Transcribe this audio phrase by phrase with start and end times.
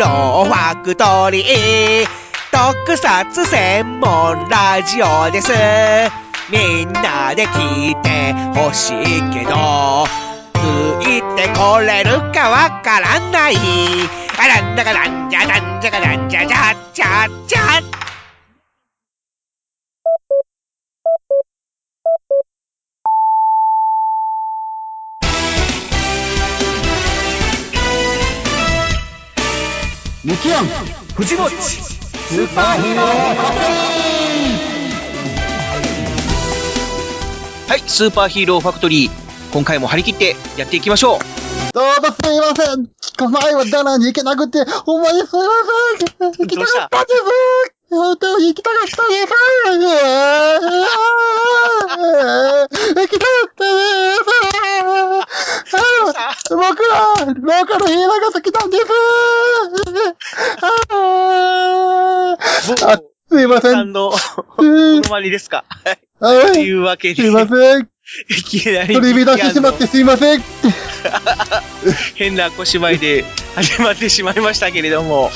[0.00, 2.06] ローファクトリー
[2.50, 5.52] 特撮専門ラジオです。
[6.50, 10.06] みんなで聞いてほしいけど
[10.54, 13.56] ついてこれるかわからない。
[14.38, 17.89] あらんだかなんじゃなんじゃかなんじゃじゃじゃじゃ。
[30.22, 30.66] ミキアン
[31.16, 33.06] 藤もちスーパーヒーロー
[37.68, 39.10] はいスーパーヒーローファクトリー
[39.54, 41.18] 今回も張り切ってやっていきましょう
[41.72, 42.90] どうぞすいません。
[43.30, 45.48] 前はダナに行けなくて、ほんまにすいま
[46.18, 46.32] せん。
[46.32, 47.79] 行きたかったです。
[47.90, 49.32] 本当に行きたかったです。
[52.94, 53.70] 行きたかったで
[56.46, 56.54] す。
[56.54, 58.84] 僕は、ローカルヒーローが好きなんです。
[62.86, 63.72] あすいません。
[63.72, 64.16] さんの、こ
[64.58, 65.64] うんのまりですか？
[66.20, 66.52] はい。
[66.52, 67.88] というわけで、すいません。
[68.28, 70.42] いきなり、取り乱してしまってすいません。
[72.16, 73.24] 変な小芝居で
[73.54, 75.30] 始まってしまいましたけれども、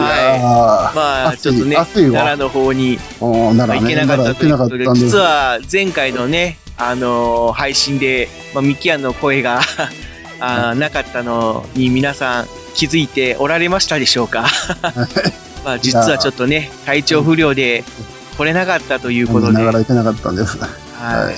[0.00, 0.40] はい。
[0.40, 0.96] ー。
[0.96, 2.20] まあ、ちょっとね、暑いわ。
[2.20, 5.04] 奈良の方に行けなかったということで、なら行けなかったんです。
[5.06, 9.60] 実は前回のね、あのー配信で、まあ、ミキアンの声が
[10.40, 14.46] あーなかったのに皆さん気づいておられましたでしょうか？
[15.64, 17.84] まあ実はちょっとね、体調不良で
[18.36, 20.58] 来れなかったということで、ながら行けなかったんです。
[20.58, 21.34] はい。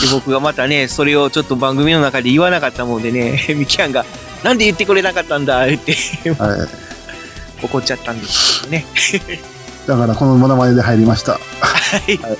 [0.00, 4.04] で、僕がまたね、それをちょっと番組の中で言わなかったもんでね、 ミキアンが、
[4.44, 5.96] なんで言ってくれなかったんだって。
[6.38, 6.87] はい。
[7.62, 8.86] 怒っちゃったんですけどね。
[9.86, 11.32] だからこのモノマネで入りました。
[11.32, 11.38] は
[12.08, 12.38] いはい。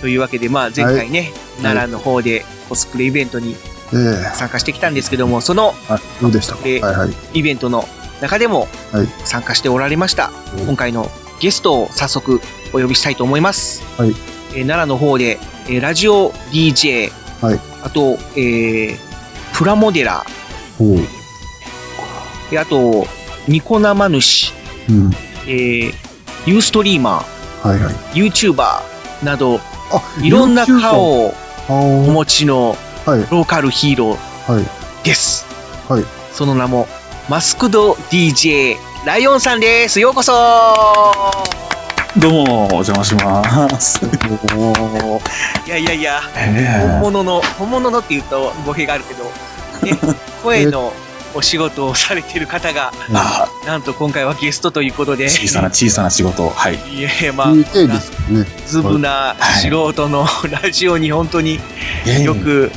[0.00, 3.56] というわけで、まあ前回ね、奈良の方でコスプレイベントに
[3.92, 6.00] ええ参加してきたんですけども、そのはい。
[6.22, 7.38] どうでしたはいはい。
[7.38, 7.88] イベントの
[8.20, 10.30] 中でもはい参加しておられました。
[10.58, 12.40] うん今回のゲストを早速
[12.72, 13.82] お呼びしたいと思います。
[13.96, 14.14] はい
[14.54, 17.10] えー奈良の方で、えーラジオ DJ、
[17.40, 18.98] はいあと、えー
[19.52, 20.24] プラモデラ。
[20.80, 21.06] ー、
[22.50, 23.06] であと、
[23.48, 24.52] ニコ生主、
[24.88, 25.10] うん。
[25.46, 26.04] えー
[26.46, 27.24] ユーストリーマ
[27.62, 27.94] はいはい。
[27.94, 28.82] ー、YouTuber
[29.24, 29.58] など、
[29.90, 31.32] あ、いろんな顔をお
[31.66, 33.20] 顔持ちのはい。
[33.30, 34.64] ローカルヒーローはい。
[35.04, 35.46] です。
[35.88, 36.04] はい。
[36.32, 36.86] その名も、
[37.30, 40.00] マスクド DJ ライオンさんです。
[40.00, 40.32] ようこそ
[42.18, 44.00] どうも、お邪魔します。
[45.66, 49.24] いやいやいや、え本物の、本物のって言うと語弊があるけど、
[49.82, 50.92] ね、 声の
[51.34, 56.48] お仕事をされてる方が、あなんと今回はゲストということで、小さな小さな仕事。
[56.48, 56.74] はい。
[56.74, 56.78] い
[57.22, 57.74] え、まあ、です
[58.30, 58.46] ね。
[58.66, 60.26] ズブな素人の
[60.62, 61.58] ラジオに本当に
[62.22, 62.70] よく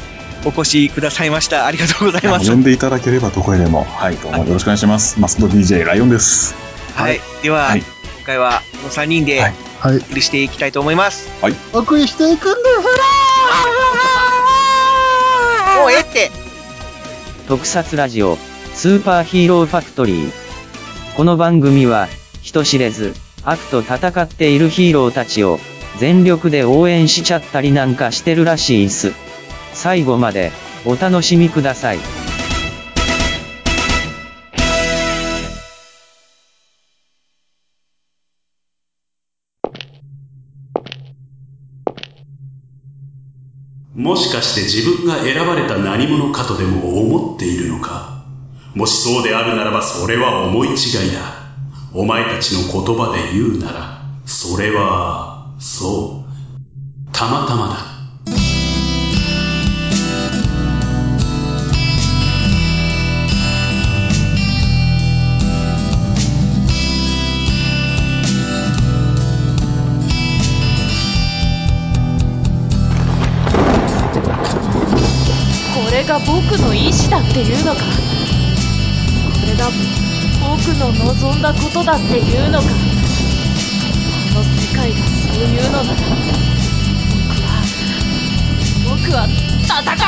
[0.45, 1.65] お越しくださいました。
[1.65, 2.57] ありがとうございます呼。
[2.57, 3.85] んでいただければどこへでも。
[3.95, 5.19] はい、どうもよろしくお願いします。
[5.19, 6.55] マスト DJ ライオンです。
[6.95, 7.21] はい。
[7.43, 7.83] では、はい
[8.19, 9.53] 今回はこの3人ではい
[9.85, 9.99] おはい。
[9.99, 11.29] 送りしていきたいと思います。
[11.73, 12.57] お送りしていくんです
[15.79, 16.31] もうええって
[17.47, 18.37] 特撮ラジオ、
[18.73, 20.31] スーパーヒーローファクトリー。
[21.15, 22.09] この番組は、
[22.41, 23.13] 人知れず、
[23.45, 25.57] 悪と戦っているヒーローたちを、
[25.97, 29.13] 全力で応援しちゃったりなんかしてるらしいっす。
[29.71, 30.51] 最後まで、
[30.85, 31.99] お楽しみください。
[44.77, 48.21] 自分が選ばれた何者かとでも思っているのか
[48.75, 51.47] もしそうであるならばそれは思い違いだ。
[51.95, 57.86] お前たちの言葉で言うなら、それは、そう、たまたまだ。
[76.07, 77.81] が僕の意志だっていうのか？
[77.81, 77.85] こ
[79.45, 79.69] れが
[80.39, 82.65] 僕の望んだことだっていうのか？
[82.65, 85.99] この世界がそういうのなら。
[88.87, 89.99] 僕は僕は戦う。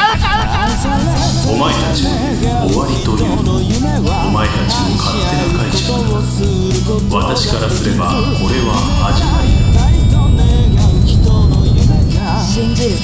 [1.51, 2.09] お前たちの
[2.69, 3.59] 終わりというのお
[4.31, 7.17] 前たちの勝手な解釈だ。
[7.17, 8.07] 私からすれば
[8.39, 8.71] これは
[9.03, 10.08] 始まりだ。
[12.59, 12.95] 信じる。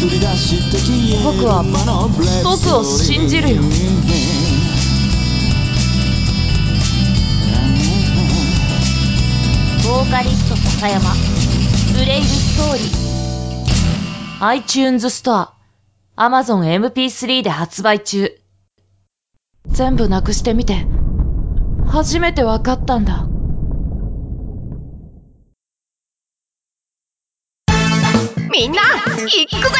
[1.23, 1.63] 僕は
[2.43, 3.61] 僕を信じるよ。
[3.61, 11.09] ボーカリスト笹山。
[11.97, 14.45] ブレイブストーリー。
[14.45, 15.53] iTunes ストア。
[16.17, 18.37] Amazon MP3 で発売中。
[19.67, 20.85] 全部なくしてみて。
[21.87, 23.29] 初めてわかったんだ。
[29.25, 29.75] 行くぜ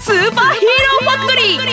[0.00, 1.66] スーパーヒーローファクトリー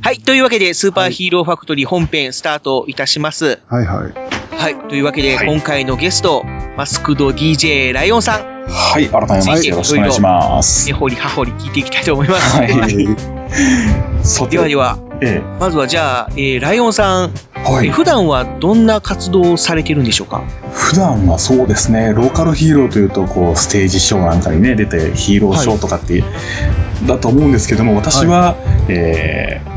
[0.00, 0.20] はい。
[0.20, 3.58] というわけで、スーパーヒーローファクトリー本編スタートいたします。
[3.68, 4.12] はいはい。
[4.56, 4.76] はい。
[4.88, 6.44] というわけで、はい今回のゲスト、
[6.76, 10.92] マスクド DJ ライオンさん、はい、改めましてよろしくお願いします根。
[10.92, 12.56] 掘り葉掘り聞いていきたいと思います。
[12.56, 12.72] はい。
[14.24, 17.88] さてではでは、えまずはじゃあ、えーライオンさん、え、はい。
[17.88, 20.42] え普段はどんな活動をされてるんでしょうか？
[20.72, 26.22] 普段はそうですね、ローカルヒーローというと、こう、ステージショーなんかにね、出て、ヒーローショーとかって、
[27.06, 28.56] だと思うんですけども、私は、
[28.88, 29.67] えー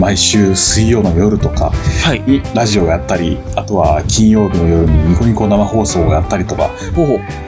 [0.00, 1.72] 毎週水曜の夜とか
[2.04, 2.22] はい。
[2.26, 6.70] にラジオをやったり、あとは金曜日の夜にニコニコ生放送をやったりとか。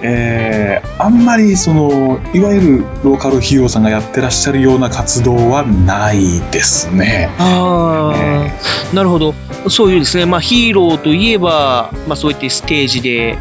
[0.03, 7.29] えーあんまりその、いわゆるローカルヒーローさんがやってらっしゃるような活動はないですね。
[7.39, 9.35] ああ、なるほど。
[9.69, 13.37] そういうですね、まあヒーローといえば、まあそうやってステージで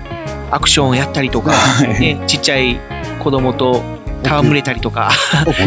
[0.50, 2.80] アクションをやったりとか、はいね、ちっちゃい
[3.20, 3.84] 子供と
[4.24, 5.12] 戯れたりとか、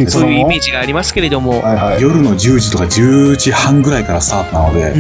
[0.09, 2.03] そういうイメージがありますけれども、はいはい。
[2.03, 4.95] 夜の10時とか10時半ぐらいからスタートなので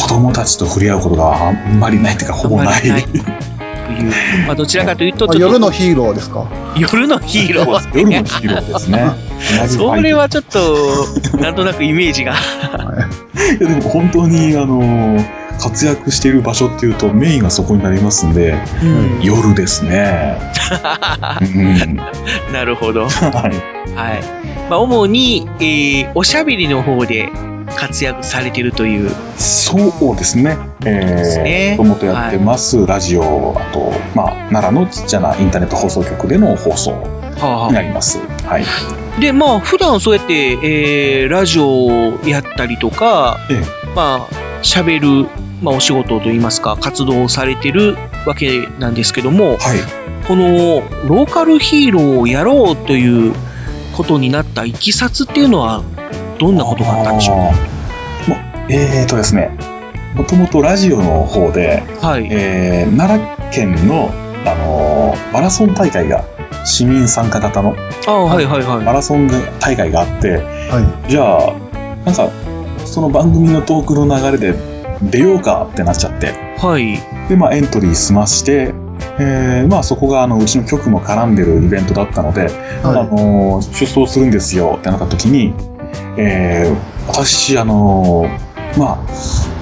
[0.00, 2.82] 子供たちと触れ合うことがあんまりないというか、ほぼない。
[4.46, 6.46] まあどちらかというと、夜のヒーローですか？
[6.76, 7.98] 夜のヒーロー。
[7.98, 9.10] 夜のヒーローですね。
[9.68, 11.06] それはちょっと、
[11.40, 12.32] なんとなくイメージが。
[12.32, 15.18] いやでも本当に、あの、
[15.58, 20.36] 活躍している場所っていうと、メインがそこになりますんで、うん夜ですね。
[21.42, 21.96] うん。
[22.52, 23.08] なるほど。
[23.08, 23.94] はい。
[23.94, 24.22] はい。
[24.70, 27.30] まあ主に、えーおしゃべりの方で
[27.76, 29.10] 活躍されてるという。
[29.36, 30.58] そうですね。
[30.84, 36.92] えー、もともとやってます、ラジオ、あと、まあ、奈良のちっちゃなインターネット放送局での放送
[37.40, 38.18] はあになります。
[38.46, 38.64] はい。
[39.20, 45.28] で、まあ、普段そうやって、えーラジオをやったりとか、ええまあ、喋る、
[45.62, 47.96] まあ、お仕事といいますか、活動をされてる
[48.26, 49.58] わけなんですけども、はい。
[50.26, 53.34] この、ローカルヒーローをやろうという
[53.96, 55.82] ことになったいきさつっていうのは、
[56.38, 58.38] どんなことがあったんでしょうあーもう
[58.70, 59.50] えーとですね、
[60.14, 62.28] もともとラジオの方で、かはい。
[62.30, 64.10] えー奈良県の、
[64.44, 66.24] あのーマラソン大会が、
[66.64, 67.70] 市民参加型の
[68.06, 68.84] はいはいはい。
[68.84, 69.28] マラソン
[69.58, 70.36] 大会があって、
[70.70, 72.30] はじゃあ、なんか、
[72.84, 76.98] その番組のトークの流れで出ようかってなっちゃって、はい。
[77.28, 78.74] で、まあ、エントリー済まして、
[79.20, 82.46] えーまあ、そこが、あの、うちの局も絡んでるイベントだったので、い。
[82.84, 85.54] あはのー出走するんですよってなった時に、
[86.16, 88.98] えー私、あのーまあ、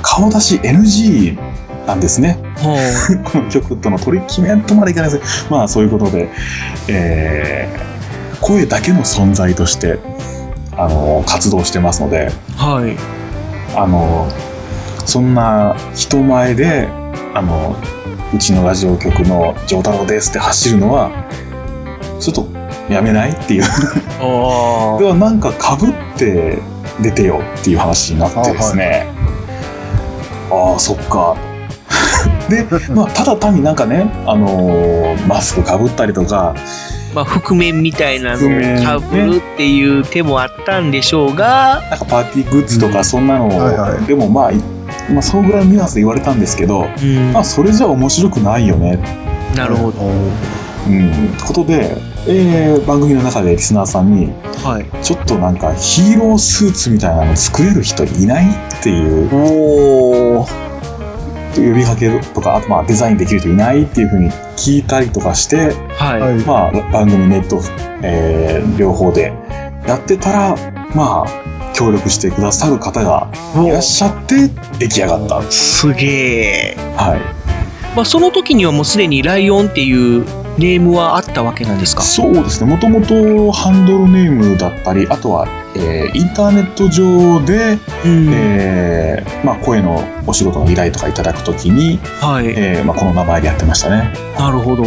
[0.02, 1.38] 顔出し NG
[1.86, 2.38] なんですね。
[2.56, 6.28] は この曲とのトリッキメントまでいかないですまあ、そういうことで、
[6.88, 7.86] えー
[8.40, 9.98] 声だけの存在として、
[10.76, 12.96] あのー活動してますので、あ、はい。
[13.74, 14.55] あのー
[15.06, 16.88] そんな人前で、
[17.32, 17.76] あの
[18.34, 21.10] うちのラジオ局の「丈太郎です」って走るのは、
[22.20, 22.48] ちょっと
[22.90, 23.62] やめないっていう。
[23.62, 26.58] あ ではなんかかぶって
[27.00, 29.06] 出てよっていう話になってですね。
[30.50, 31.36] ああ、そっか。
[32.48, 36.54] で、まあ、ただ単になんかね、あのーマスクかぶったりとか、
[37.14, 44.60] まあ、覆面みたいなのをかぶるっていう手もあったんでしょうが、なんかパーティーグッズとかそんなのでもまあ、い
[45.10, 48.98] まあ、そのぐらいのニュアンスで言われたんですけど、うんまあ、それじゃ面白くないよね、
[49.56, 50.00] なるほど。
[50.86, 51.96] うん、ことで、
[52.28, 54.32] えー番組の中でリスナーさんに、
[54.64, 55.04] はい。
[55.04, 60.66] ちょっとなんかヒーロースーツみたいなの作れる人いないっていうおー。
[61.56, 66.20] 呼びかけとか、あとまあデザインできる人いないっていうふうに聞いたりとかして、はい。
[66.20, 66.34] はい。
[66.44, 67.60] まあ番組ネット、
[68.02, 69.32] えー両方で
[69.86, 70.56] やってたら、
[70.95, 73.28] まあ協力してくださる方が
[73.64, 75.43] いらっしゃって出来上がった。
[75.50, 76.76] すげえ。
[76.97, 77.21] はい。
[77.95, 80.23] まあ、その時にはもうすでにライオンっていう
[80.59, 82.02] ネームはあったわけなんですか？
[82.02, 82.71] そうですね。
[82.71, 88.28] もともとハンドルネームだったり、あとは、えーインターネット上で、うん。
[88.35, 92.49] えーまあ声のお仕事の依頼とかいただくときに、はい。
[92.49, 94.12] えーまあこの名前でやってましたね。
[94.38, 94.85] なるほど。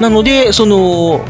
[0.00, 1.20] なので、その、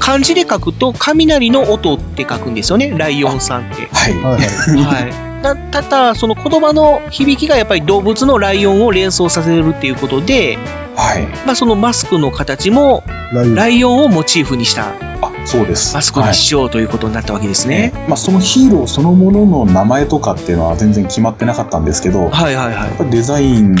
[0.00, 3.86] 漢字で書くと、雷の音って書くんですよね、ライオンさんって。
[3.86, 4.14] はい。
[4.18, 5.29] はいはい。
[5.42, 5.70] はい。
[5.72, 10.58] だただ、その言葉の響きがやっぱり動物のライオンを連想させるっていうことで、
[10.96, 11.26] はい。
[11.46, 15.94] まあそのマスクの形もライオンをモチーフにしたあ、そうです。
[15.94, 17.92] マスクにしようということになったわけですね。
[18.08, 23.76] まあ、そのヒーローそのものの名前とかっていうのは全然決まってなかったんですけど、やっはいはいはぱりデザイン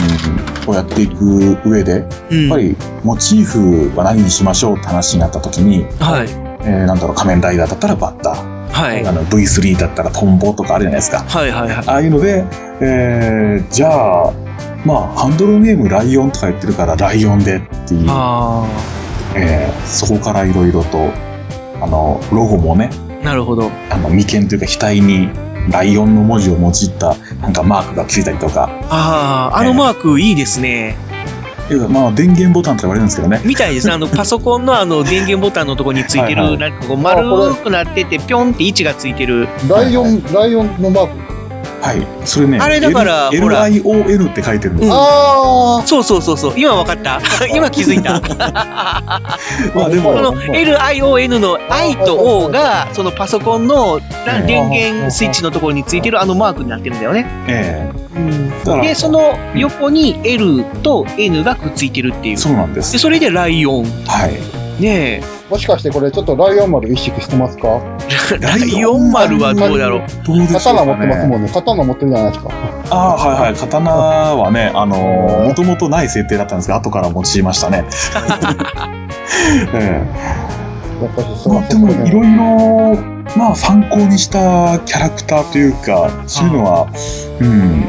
[0.66, 2.00] をやっていく上で、やっ
[2.30, 2.44] い。
[2.44, 2.48] うん。
[2.50, 6.28] ぱりモチーフは何にしましょうって話になった時に、はい。
[6.62, 9.06] えーなんだろう、仮面ライダーだったらバッター、はい。
[9.06, 11.20] あの V3 だったらトンボとかあるじゃないですか。
[11.20, 11.84] はいはいはい。
[11.86, 12.44] ああいうので、
[12.80, 14.32] えー、じゃあ、
[14.84, 18.66] まあ、ハンドルネームライオンとか言ってるからライオンでっていう、あ
[19.34, 21.10] えーそこからいろいろと、
[21.82, 22.90] あの、ロゴもね、
[23.22, 23.70] あ、なるほど。
[23.90, 25.28] あの、眉間というか額に
[25.70, 30.96] ライオンの文字を用いた、なんかマークがついたりとか、ああ、あのマークいいですね。
[31.70, 33.40] いやまあ、電源ボタンとか言われるんですけどね。
[33.44, 33.92] みたいですね。
[33.92, 39.46] あの、パソコンのあの、電源ボタンのとこについてる、はいはいなんかこう、丸くなってて、ぴょんって位置がついてる。
[39.68, 41.39] ライオン、ライオンのマーク。
[41.80, 42.06] はい。
[42.26, 44.96] それね、あれだから L- ほら LION って書いてるんですうんよ。
[44.96, 46.54] あそうそうそうそう。
[46.56, 47.20] 今わかった
[47.54, 48.20] 今気づいた。
[49.74, 57.26] まあでも、この LION の I と O が、そのパソコンのうん電源スイッチのところについてるあのマークになってるんだよね。
[57.48, 58.00] ええ
[58.64, 62.38] だからで、その横に L と N がくっついてるっていう。
[62.38, 62.98] そうなんですで、。
[62.98, 63.84] それでライオン。
[64.06, 64.82] はい。
[64.82, 67.80] ねもしかしてこれちょっとライオン丸意識してますか？
[68.32, 68.38] え。
[68.40, 70.00] ライオン丸はどうだろう？
[70.24, 71.38] どうでしょうか刀持ってますもね。
[71.38, 71.50] んね。
[71.52, 72.50] 刀持ってるじゃないですか。
[72.90, 73.54] ああ、はいはい。
[73.54, 77.84] 刀はね、あのー、もともとない設定だったんですが、後から用いましたね。
[79.74, 80.02] え
[81.02, 82.96] やっぱりそうでも、いろいろ、
[83.36, 86.86] まあ、参考にしたキャラクターというか、そういうのは、
[87.40, 87.84] うん、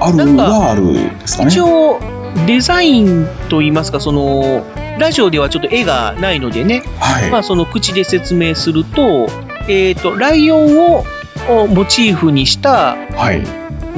[0.00, 1.48] あるはあるですかね。
[1.50, 1.98] 一応、
[2.46, 4.62] デザインといいますか、その、
[4.98, 7.30] ラジオではちょっと絵がないのでね、はい。
[7.30, 9.28] まあ、その口で説明すると、
[9.68, 11.04] えっ、と、ライオンを
[11.48, 13.42] をモチーフにした、はい。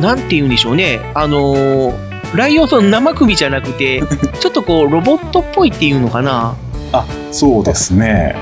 [0.00, 4.02] なんて言うんでしょうね、あのーライオンの生首じゃなくて、
[4.40, 6.56] ちょっとこう、ロボットっぽいっていうのかな。
[6.92, 8.36] あ、そうですね。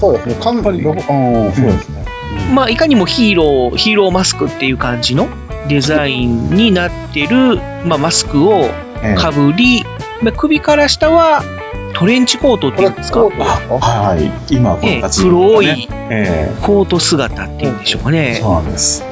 [0.00, 0.34] そうですね。
[0.34, 2.04] かんぱりロボうん、そうですね。
[2.52, 5.28] まあ、いかにもヒーロー、ヒーローマスクっていう感じの
[5.68, 8.70] デザインになってる、まあ、マスクを
[9.02, 9.84] ええかぶり、
[10.22, 11.42] まあ首から下は
[11.98, 13.20] トレンチコートっていうんですか？
[13.24, 13.30] はい
[14.20, 14.54] はい。
[14.54, 18.48] 今、このね形、黒いえコート姿っていうんでしょうかえねそ。
[18.48, 19.04] うなんです。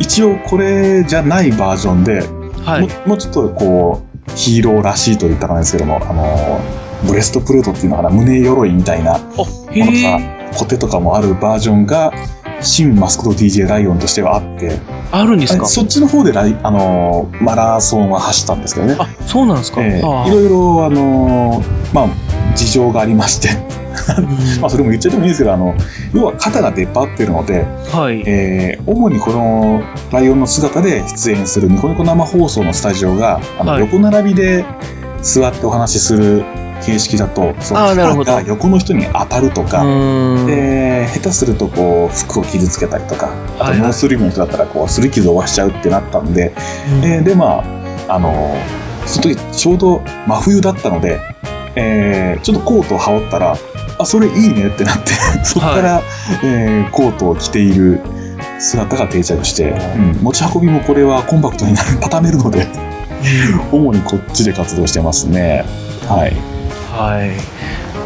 [0.00, 2.22] 一応これじゃないバージョンで、
[2.64, 2.88] はいも。
[3.06, 6.60] もうちょっとこう、ヒーローらしいと言ったらなんですけども、あの、
[7.06, 10.02] ブレストプルートっていうのかな、胸鎧みたいなものえ。
[10.02, 10.18] が、
[10.58, 12.12] コテとかもあるバージョンが、
[12.62, 14.78] 新マスコット DJ ライオンとしてはあって、
[15.12, 15.64] あるんですか？
[15.64, 18.96] あそっちの方でライ、あの、マラソンは走ったんですけどね。
[18.98, 19.82] あ、そうなんですか？
[19.82, 20.06] ええ。
[20.06, 20.28] ああ。
[20.28, 21.62] いろいろ、あの、
[21.92, 22.08] まあ、
[22.56, 23.48] 事情がありまして、
[24.18, 24.60] うん。
[24.60, 25.74] まあ、それも言っちゃってもいいですけど、あの、
[26.14, 28.22] 要は肩が出っ張ってるので、はい。
[28.26, 33.80] えー主にこのライオンの姿で出演するニコニコ生放送のスタジオが、あのはい。
[33.80, 34.64] 横並びで
[35.22, 36.44] 座ってお話しする
[36.82, 39.84] 形式だと、そのあーなるほど肩が横の人に当たるとうか。
[40.46, 46.54] で下手するとこう服を傷つけたりとか、あはいはいとノースリーブの人だったらこう擦り傷を負わしちゃうってなったんで、
[46.88, 47.62] うんえーでま
[48.08, 48.54] あ、あの
[49.06, 51.20] その時ちょうど真冬だったので、
[51.76, 53.56] えーちょっとコートを羽織ったら、
[53.98, 55.12] あ、それいいねってなって、
[55.44, 56.02] そこから、
[56.42, 58.00] えーコートを着ている
[58.58, 62.66] 姿が定着して、うん持ち運びもこれはコンパクトになる、畳めるので、
[63.72, 65.64] 主にこっちで活動してますね。
[66.08, 66.49] はい。
[67.00, 67.30] はい。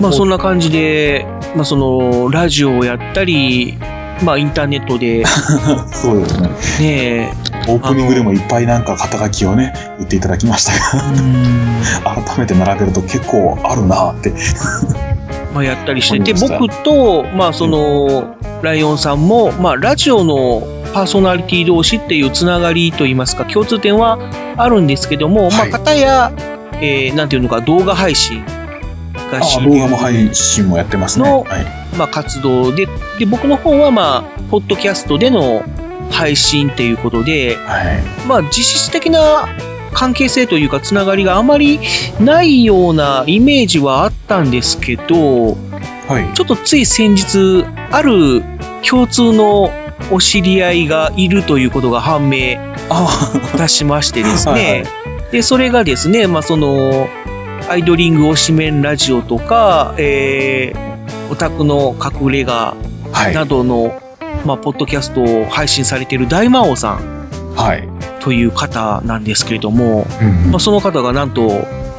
[0.01, 3.77] まあそんな感じで、まあその、ラジオをやったり、
[4.23, 5.25] まあインターネットで、
[5.91, 6.49] そうですね。
[6.81, 7.35] ね
[7.67, 10.79] オープニングでもいっぱいなんか肩書きをね、言っていただきましたえ、
[12.05, 14.33] が、改めて並べると結構あるなって。
[15.55, 24.19] まあやったりしてて、わかりました僕と、まあその、ライオンさんも、まあラジオのパーソナリティ同士っていうつながりといいますか、共通点は
[24.57, 26.33] あるんですけども、まあはい方や、
[26.81, 28.45] えーなんていうのか、動画配信
[29.41, 31.29] があ主動画も配信もやってますね。
[31.29, 31.67] のはい。
[31.97, 32.87] まあ、活動で、
[33.19, 35.63] で、僕の方は、まあ、ポッドキャストでの
[36.11, 38.03] 配信っていうことで、はい。
[38.27, 39.49] まあ、実質的な
[39.93, 41.81] 関係性というか、つながりがあまり
[42.21, 45.57] ないようなイメージはあったんですけど、
[46.09, 46.35] はい。
[46.35, 48.43] ちょっとつい先日、ある
[48.89, 49.71] 共通の
[50.11, 52.59] お知り合いがいるということが判明
[52.91, 57.09] あいたしましてですね、はいはいで、それがですね、まあ、その、
[57.69, 62.77] アイドリング推しメンラジオとか、えー、オタクの隠れ家
[63.11, 63.35] はい。
[63.35, 64.01] などの、
[64.45, 67.89] まあ、ポッドキャストを配信されている大魔王さんはい。
[68.21, 71.49] という方なんですけれども、うんまあ、その方がなんと、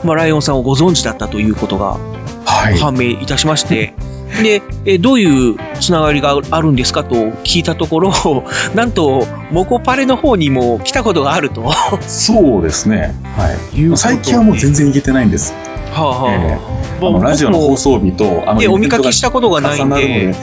[0.03, 1.98] まあ、ライオンさんをご存知だったということが
[2.45, 2.77] はい。
[2.77, 3.95] 判明いたしまして、
[4.44, 8.13] で、えどういうつながりがあるんですかと聞いたところ、
[8.75, 11.63] なんと、モコパレの方にも来たことがあると。
[11.63, 13.15] はそうですね。
[13.36, 13.77] はい。
[13.79, 15.53] いう最近はもう全然行けてないんです。
[16.02, 16.34] あはあ。
[16.34, 20.34] えあラジオの放送日と、あの、で、お見かけしたことがないんで、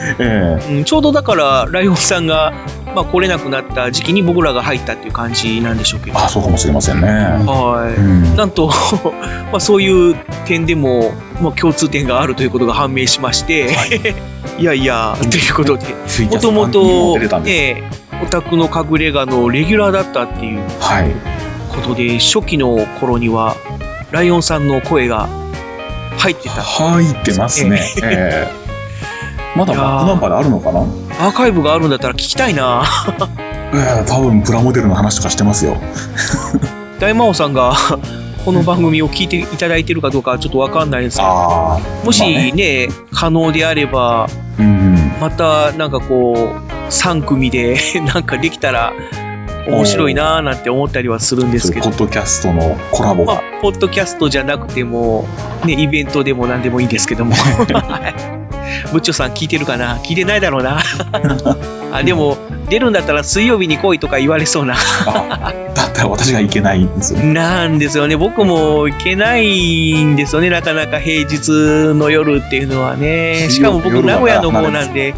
[0.69, 2.53] うん、ちょうどだから、ライオンさんが、
[2.95, 6.19] まあ、来れなくなった時期に僕らが入ったっていう感じなんでしょうけど。
[6.19, 7.07] えあ、そうかもしれませんね。
[7.07, 7.99] はい。
[7.99, 8.35] うん。
[8.35, 8.67] なんと、
[9.51, 13.75] まあ、そういう点でも、まあ、共通点があるということが判明しまして、
[14.59, 15.85] い、 やいや、ということで、
[16.29, 17.17] もともと。
[17.39, 17.83] ね、
[18.21, 21.11] オタクの隠れ家のレギュラーだったっていうはい。
[21.69, 23.55] ことで、初期の頃には、
[24.11, 25.27] ライオンさんの声が
[26.17, 26.61] 入ってた。
[26.61, 27.81] 入ってますね。
[28.03, 28.63] ええ
[29.55, 30.79] まだバックナンバーであるのかな？
[30.79, 32.83] アーカイブがあるんだったら聞きたいな。
[33.73, 35.77] ええ多分プラモデルの話とかしてますよ。
[36.99, 37.73] 大魔王さんが、
[38.45, 41.79] この番組を聞いていただいてるかどうかはちょっとわかんないですけど、ああ。
[42.05, 44.27] もしまあねね、可能であれば、
[44.59, 45.11] うんうん。
[45.21, 47.77] またなんかこう、3組で
[48.13, 48.93] なんかできたら
[49.67, 53.35] 面白いなーなんて思ったりはするんですけどポッ、ドキャストのコラボが。
[53.35, 55.27] まあ、ポッドキャストじゃなくても、
[55.65, 57.33] ね、イベントでも何でもいいんですけども。
[58.83, 59.97] はいブッチョさん聞いてるかな？
[59.97, 60.79] 聞いてないだろうな。
[61.91, 62.37] あ、でも、
[62.69, 64.75] 出るんだったら水曜日に来いとか言われそうな。
[65.05, 67.33] あだったら私がいけないんですよね。
[67.33, 68.15] なんですよね。
[68.15, 70.49] 僕も行けないんですよね。
[70.49, 71.49] なかなか平日
[71.93, 73.47] の夜っていうのはね。
[73.49, 75.13] しかも僕、名古屋の方なんで。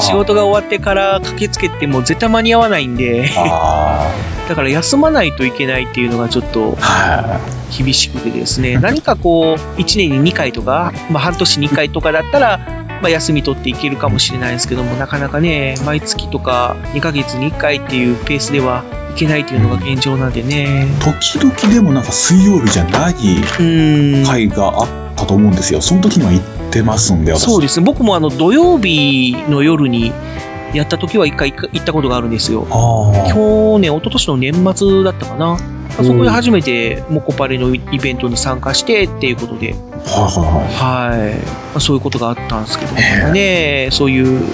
[0.00, 4.10] 仕事が終わってから駆けつけても絶対間に合わないんで、あ
[4.48, 6.76] だから休まないといけないっていうのがちょっと
[7.76, 20.86] 厳しくてですね、何かこう、1年に2回とか、まあ半年に1回とかだったら、まあ休み取っていけるかもしれないですけども、なかなかね、毎月とか2ヶ月に1回っていうペースではいけないっていうのが現状なんでね。
[20.86, 20.88] い。
[21.00, 23.14] 時々でもなんか水曜日じゃない。
[24.26, 25.80] 回があったと思うんですよ。
[25.80, 27.44] その時には行ってますんで、私。
[27.44, 27.86] そうですね。
[27.86, 30.12] 僕もあの土曜日の夜に
[30.74, 32.66] やった時は一回行ったことがあるんですよ。
[33.28, 35.58] 去年、一昨年の年末だったかな。
[35.98, 41.46] あそこで初めてモコパレのイベントに参加してっていうことで、はいはい。
[41.72, 44.46] まあ、そういうことがあったんですけど、ええね、そういう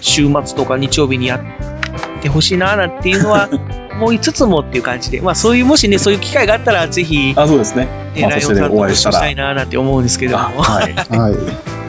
[0.00, 3.48] 週末とか日曜日にやってほしいななんていうのは
[4.02, 7.88] 思いつつもっていう感じで、まあそういう、もしね、そういう機会があったら、ぜひ、あ、そうですね。
[8.16, 10.44] ライオンさんとお会いしたいななんて思うんですけども。
[10.44, 10.94] あはい。
[10.94, 11.34] はい。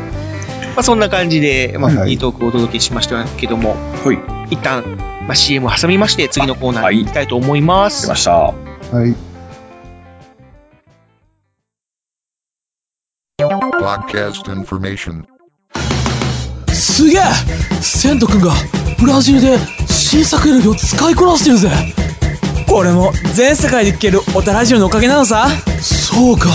[0.76, 4.14] まあそんな感じで、まあ、はいはいフリートークをお届けしましたけども、は
[4.50, 4.54] い。
[4.54, 4.84] 一旦、
[5.28, 8.04] まあ、CM を挟みまして、次のコーナーに行きたいと思います。
[8.04, 8.32] 出ました。
[8.32, 9.16] はい。
[13.40, 15.26] Podcast information.
[16.74, 17.22] すげえ
[17.82, 18.54] セント君が
[19.00, 19.58] ブラジルで
[19.88, 21.70] 新作エネルギーを使いこなしてるぜ
[22.68, 25.48] これも全世界で聴けるオタラジオのおかげなのさ
[25.82, 26.50] そうか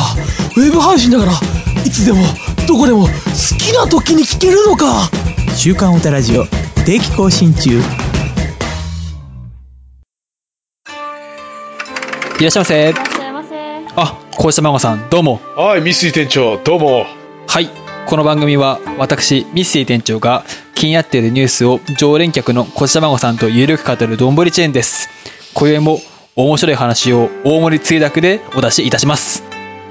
[0.57, 1.33] ウェブ配信だから
[1.85, 2.19] いつでも
[2.69, 3.09] どこでも好
[3.59, 5.11] きな時に聴けるのか
[5.57, 6.45] 週刊オタラジオ
[6.85, 7.71] 定期更新中
[12.39, 12.93] いらっしゃいませい。
[12.93, 13.57] らっしゃいませ。
[13.97, 15.41] あ、こうしたまごさん、どうも。
[15.57, 17.07] はい、ミスイ店長、どうも。
[17.47, 17.71] はい。
[18.07, 25.09] この番組は、私、ミッシー店長が気になっているニュースを常連客のこしたまごさんとゆるく語るどんぶりチェーンです。
[25.55, 26.01] 今宵も
[26.37, 29.43] 面白い話を大盛りつゆだくでお出しいたします。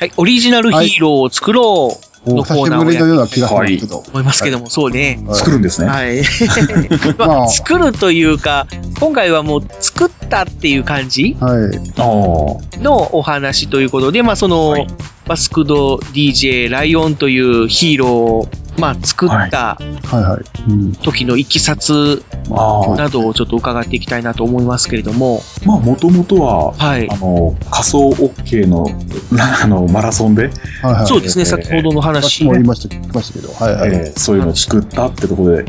[0.00, 3.98] はい、オリジナルヒーローを作ろうのお久しコーナーをやぶりのような気がしますけど。
[3.98, 5.22] 思いますけども、そうね。
[5.26, 5.88] はい作るんですね。
[5.88, 6.22] はい。
[7.18, 8.66] まあまあ、作るというか、
[9.00, 11.76] 今回はもう作ったっていう感じはい。
[11.98, 12.82] ああ。
[12.82, 14.86] のお話ということで、まあその、はい
[15.26, 19.78] バスクド DJ ライオンというヒーローを、まあ作った。
[21.02, 22.24] 時のいきさつ。
[22.96, 27.16] などをちょっと伺っていきたいなと思いますけれども、まあ、もともとは、はいあ。
[27.16, 28.86] の、仮想 OK の、
[29.32, 30.50] な あの、マラソンで、
[30.82, 31.06] はいはい。
[31.06, 32.52] そうですね、えー先ほどの話きも。
[32.52, 33.52] 言いました、ましたけど。
[33.52, 33.90] はいはい。
[33.90, 35.64] えーそういうのを作ったってところで、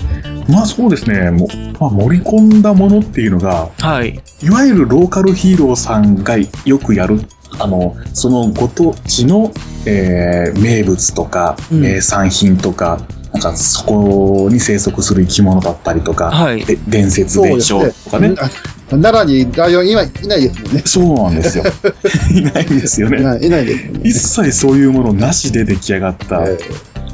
[0.48, 1.48] まあそうですね、も
[1.80, 4.20] まあ、盛り込んだものっていうのが、はい。
[4.44, 7.22] いわゆるローカルヒーローさんがよくやる、
[7.60, 9.52] あの、そのご当地の、
[9.86, 13.02] えー名物とか、うん名産品とか、
[13.34, 16.64] なんかそこに生息する生き物だったりとか、はい。
[16.64, 18.36] で伝説伝承とかね。
[18.40, 18.50] あ
[18.90, 20.82] 奈良にライオン今いないですもんね。
[20.86, 21.66] そうなんですよ。
[22.34, 23.20] いないんですよね。
[23.20, 24.00] いないいないですね。
[24.04, 26.58] 一切そういうものなしで出来上がった、え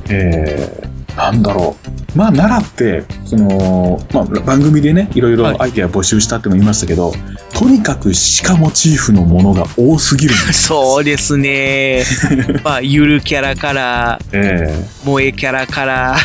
[0.10, 1.78] えーなんだろ
[2.16, 2.18] う。
[2.18, 7.14] まあ、奈良って、その、まあ、番組でね、いろいろアイデア募集したっても言いましたけど、
[7.58, 8.12] とにかく
[8.44, 10.64] 鹿モチーフのものが多すぎるんです。
[10.68, 12.04] そうですね。
[12.64, 16.18] まあ、ゆるキャラから、え萌えキャラから。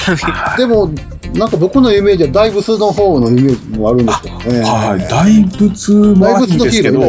[0.57, 0.91] でも、
[1.35, 4.61] なんか僕のイメージは大仏の方のイメージもあるんですけどね。
[4.61, 5.09] はい。
[5.09, 7.01] 大仏もあるん大仏のヒですけど、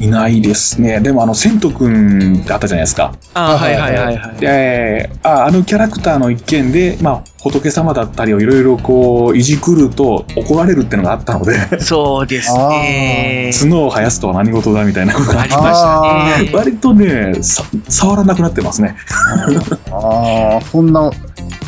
[0.00, 1.00] いないですね。
[1.00, 3.14] でも、あの、セント君ってあったじゃないですか。
[3.34, 4.40] あはいはいはいはい。
[4.40, 13.50] で、ああのキャラクターの一件で、まあ、仏様だったりをいろいろこう、いじくると怒られるっていうのがあったので、そうですね。
[13.60, 16.50] 角を生やすとは何事だみたいなことがありましたね。
[16.52, 18.96] 割とね、さ触らなくなってますね。
[19.90, 21.10] ああ、そんな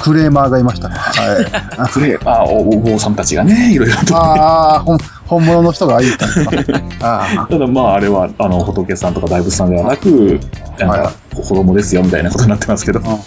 [0.00, 0.94] クレーマーがいましたね。
[0.96, 1.90] はい。
[1.92, 4.16] クレあおお坊さんたちがね、いろいろと。
[4.16, 4.84] ああ、
[5.30, 6.82] 本物の人が言ったんですか。
[7.00, 10.40] あただまあ、あれは、あの、仏さんとか大仏さんではなく、
[10.76, 13.00] なんか、子供ですよみたいなことになってますけど。
[13.04, 13.18] あ。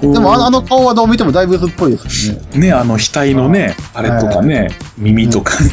[0.00, 2.60] でもあの、あの顔はどう見ても大仏っぽいですよね。
[2.68, 5.70] ね、あの、額のね、あれとかね、耳とかね。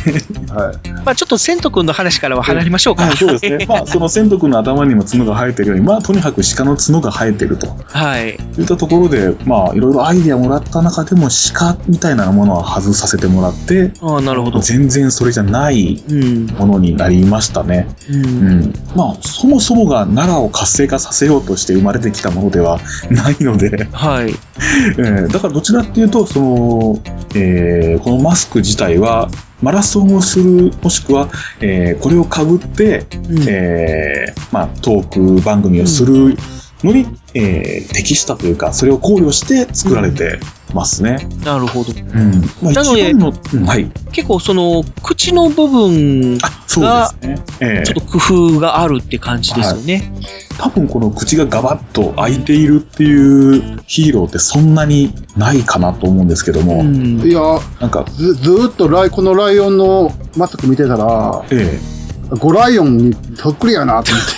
[0.54, 0.90] はい。
[1.06, 3.04] まあちょっとセント君の話からは離れましょうか。
[3.04, 3.66] はい、そうですね。
[3.68, 7.68] まあ、その仙斗君の頭にも角が生えてるように、まあ、とにかく鹿の角が生えてると。
[7.86, 8.38] はい。
[8.56, 14.60] といったところで、まあ、いろいろアイデアもらった中でも、鹿みたいなものは外させてもらって、ああ、なるほど。
[14.60, 16.46] 全然それじゃないうん。
[16.46, 17.88] ものになりましたね。
[18.08, 18.14] う。
[18.14, 18.74] うんん。
[18.96, 24.30] まあ、そもそもが奈良を活性化させようとして生まれてきたものでは ないので、はい。
[24.30, 27.00] え ーだからどちらっていうと、その、
[27.34, 29.32] えーこのマスク自体は、
[29.64, 31.30] マラソンをする、もしくは、
[31.62, 36.38] えーこれをかぶって、うんえーまあ、トーク番組をする
[36.84, 40.40] のに、えー適したというか、それを考慮して作られて
[40.74, 41.28] ますね。
[41.44, 41.92] なるほど。
[41.92, 42.42] うん。
[42.62, 43.92] まあ、なのでうんはい。
[44.12, 47.44] 結構その、口の部分そうがで、すね。
[47.60, 50.12] えーちょっと工夫があるって感じですよね。
[50.58, 57.42] 多分この口がガバッと開いているっていうヒーローってそんなにないかなと思うんですけども、うんいや、
[57.80, 61.97] なんか、ず、ずーっとライ、このライオンのマスク見てたら、ええ
[62.30, 64.32] ゴライオンにそっくりやなと思って。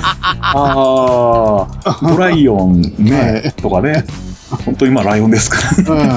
[0.40, 4.04] ああ、ドライオンね、とかね、
[4.64, 6.08] 本当にまあライオンですから、うん。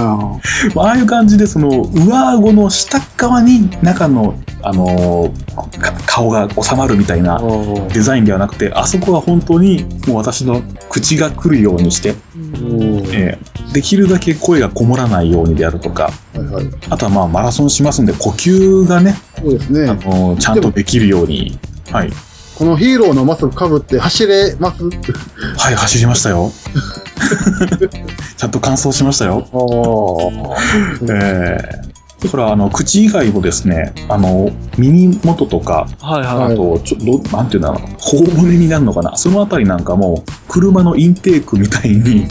[0.76, 5.44] まあああいう感じで、その、上顎の下側に中の、あのー
[5.80, 7.42] か顔が収まるみたいな
[7.94, 12.16] デザインではなくて、あそこは本当にもう私の口が来るようにして、
[13.14, 16.66] ええできるだけ声がこもらないようにであるとか、はいはい。
[16.90, 19.90] あとはまあマラソンしますんで、呼吸がね、そうですね。
[19.90, 21.58] あのーちゃんとできるように、
[21.92, 22.12] はい。
[22.56, 24.84] このヒーローのマスクかぶって走れます？
[24.84, 26.52] はい、走りましたよ。
[28.38, 29.48] ちゃんと完走しましたよ。
[31.10, 31.58] え
[31.90, 36.54] えだから、あの、口以外もですね、あの、耳元とか、はいはい。
[36.54, 42.26] あと、ちょどなんていうんだろう、頬骨になるのかな、そのあたりなんかも、車のインテークみたいに。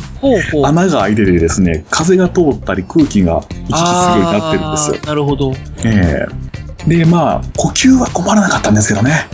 [0.64, 4.96] 穴が開いててですね、風が通ったり空気が行き来するようになってるんですよ。
[5.04, 5.52] なるほど。
[5.84, 9.28] ええで、まあ、呼吸は困らなかったんですけどね。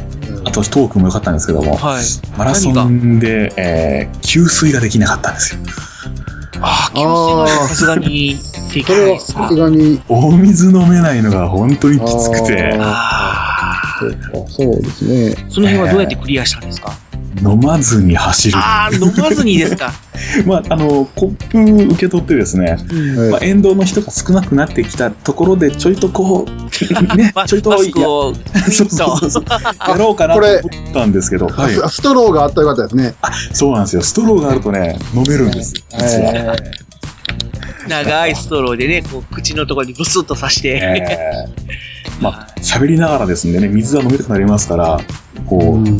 [0.45, 2.05] あと、トークも良かったんですけども、はい。
[2.37, 5.61] マラソンで、えー給水ができなかったんですよ。
[6.61, 8.37] ああ、給水はさすがに
[8.69, 9.55] それはさす。
[9.57, 15.35] がに、お水飲めないのが本当にきつくて、あそうかそうですね。
[15.37, 16.93] あ、その辺はどうやってクリアしたんですか？
[17.43, 18.59] 飲まずに走る。
[18.59, 19.93] ああ、飲まずにですか？
[20.47, 22.95] まあ、あの、コップ受け取ってですね、う
[23.29, 28.35] んまあ、沿道の人が少なくなってきたところで、ちょいとこう、ねマ、 ちょいとマスクを
[28.71, 29.45] そうそうそう
[29.89, 33.15] やろうかなと思ったんですけど、はい、スストローがあったらよかったですね。
[33.53, 34.03] そうなんですよ。
[34.03, 35.75] ストローがあるとね、飲めるんです。
[35.75, 36.33] 実は。
[36.35, 36.57] え
[37.89, 40.79] 長いストローでね、こう口のところにブスッと刺して。
[40.81, 41.89] えー
[42.21, 45.01] まあ、喋りながらですんでね、水が飲めたくなりますから、
[45.47, 45.99] こう、うん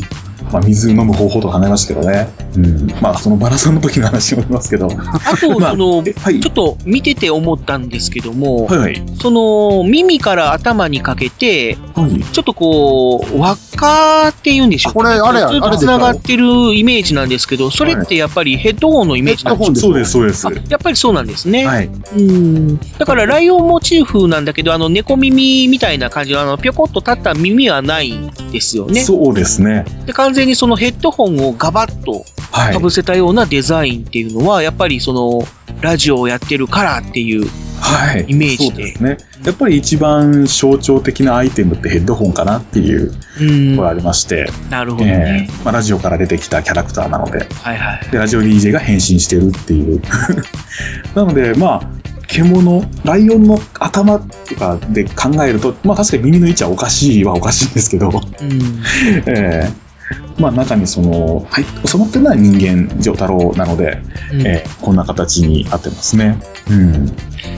[0.51, 2.27] まあ、水飲む方法とか考えましたけどね。
[2.55, 2.87] うん。
[3.01, 4.87] まあ、そのマラソンの時の話もありますけど。
[4.87, 9.03] あと、ま あその、えはいちょっと見てて思ったんですけども、はいはい。
[9.21, 12.21] その、耳から頭にかけて、はい。
[12.21, 15.77] ちょっとこう、輪っかって言うんでしょうこれあれあれでしょ？
[15.77, 20.71] 繋がってるイメージなんですけど、それってやっぱりヘッドホンのイメージなんですヘッドホンですそうです、そうです。
[20.71, 21.65] やっぱりそうなんですね。
[21.65, 21.89] はい。
[22.17, 22.79] うん。
[22.97, 29.01] だから、ライオンモチーフなんだけど、あの、猫耳みたいな感じの、あの、ぴょこっと立った耳はないんですよね。
[29.01, 29.85] そうですね。
[30.05, 32.79] で、完全にそのヘッドホンをガバッとはいか。
[32.79, 35.41] ぶせたようなデザインっていうのは、やっぱりその、
[35.81, 37.47] ラジオをやってるからっていう、
[37.79, 38.25] はい。
[38.27, 39.17] イメージでですね。
[39.43, 45.49] やっぱり一番象徴的なアイテムってヘッドホンかなっていううんところありまして、なるほどえね。
[45.49, 48.09] えまあ、ラジオから出てきたキャラクターなので、はいはい。
[48.11, 50.01] で、ラジオ DJ が変身してるっていう。
[51.15, 51.89] なので、まあ、
[52.27, 58.83] 獣、ライオンの頭とかで考えると、まあ確かに耳の位置はおかしいはおかしいんですけど、うん。
[59.25, 59.88] ええ
[60.39, 64.01] まあ中にその、はい、収まってるのは人間、ジョータロなので、
[64.33, 66.39] うんえーこんな形になってますね。
[66.69, 67.07] うん。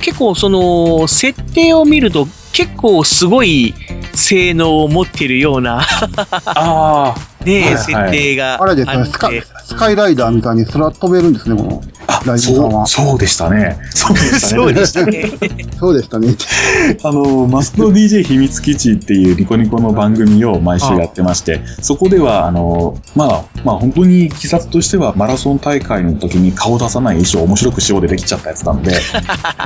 [0.01, 3.73] 結構その、設定を見ると結構すごい
[4.13, 5.81] 性能を持ってるような、
[6.45, 7.15] あ
[7.45, 9.29] ねはいはい設定があれですね、スカ
[9.63, 11.81] スカイライダーみたいに空飛べるんですね、この
[12.25, 12.85] ライブさんそう、は。
[12.85, 13.79] そうでしたね。
[13.91, 14.61] そうでしたね。
[14.61, 15.31] そうでしたね。
[15.79, 16.35] そうでしたね。
[17.03, 28.93] あの、マスクド DJ 秘密基地っていうニコニコの番組を毎週やってまして、そこでは、あの、まあ、まあ本当に記札としてはマラソン大会の時に顔出さない衣装を面白くしようでできちゃったやつなんで、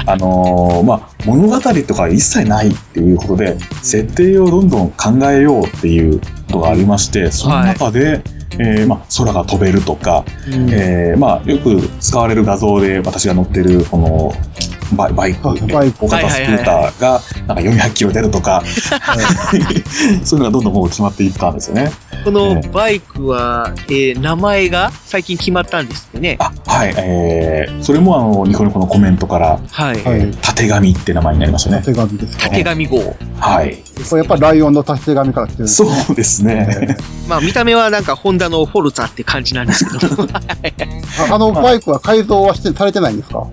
[0.06, 8.22] あの、まあ物語とか一切ないっていうことで、設定をどんどん考えようっていうことがありまして、その中で、
[8.58, 14.34] えーまあ、空が飛べるとか、えーまあ、よく使われる画像で私が乗ってる、この、
[14.94, 18.64] バイバイク、バイク大型スクーターが、なんか400キロ出るとか、
[20.24, 21.92] そういうのがどんどんもう決まっていったんですよね。
[22.24, 26.38] このバイクは、えー名前が最近決まったんですよね。
[26.40, 30.04] はい、えー、それもあの、ニコニコのコメントから、はい。
[30.04, 30.32] はい。
[30.42, 31.82] 縦紙って名前になりましたね。
[31.86, 32.50] 手紙ですか。
[32.50, 33.16] 手紙号。
[33.40, 33.78] はい。
[34.10, 36.98] これやっぱりライオンの縦紙から来てるんですそうですね。
[37.28, 40.24] まあ見た目はなんかホンダのフォルツァって感じなんですけど。
[40.34, 43.48] ああのバイクは改造はしてされてないんですか？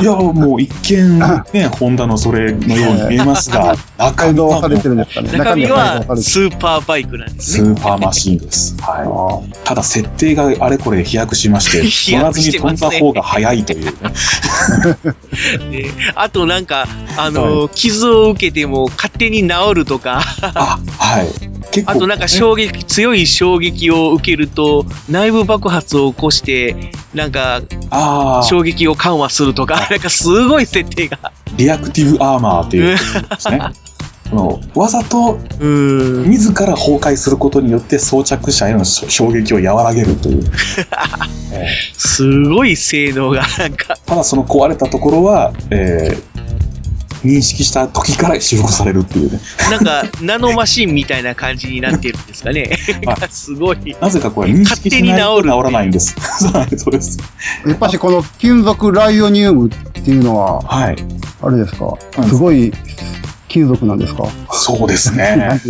[0.00, 1.18] いや、もう一見、
[1.52, 5.36] ね、ホンダのそれのように見えますが、中身は改造はされてるんですかね？
[5.36, 7.70] 中身改はスーパーバイクなんですスね。
[7.72, 8.76] ーパーマシーンです。
[8.80, 9.52] はい。
[9.64, 13.92] ただ、設定があれこれ飛躍しまして、 飛乗らずに飛んだ方が早いというね。
[15.70, 21.50] であとなんか、あのー傷を受けても勝手に治るとか、はい。
[21.70, 31.32] 結構、あとなんか衝撃、強い衝撃を受けると内部爆発を起こして、なんかあー衝撃を緩和するとか、なんかすごい設定が。
[31.56, 33.60] リアクティブアーマーっていうですね。
[34.30, 40.44] このわざと自ら崩壊することによって装着者への衝撃を和らげるという。
[41.52, 46.29] えすごい性能がなんか、ーただその壊れたところは、えー
[47.24, 49.40] 認識した時から修復されるっていうね。
[49.70, 52.78] なんかナノマシンみたいな感じになってるんですかね。
[53.30, 53.96] すごい。
[54.00, 56.14] なぜかこれ認識しないと治らないんです。
[56.52, 57.18] はい、そうです。
[57.66, 60.96] やっぱしこの金属ライオニウムっていうのは、はい。
[61.42, 61.94] あれですか？
[62.28, 62.72] すごい
[63.48, 64.24] 金属なんですか？
[64.52, 65.60] そうですね。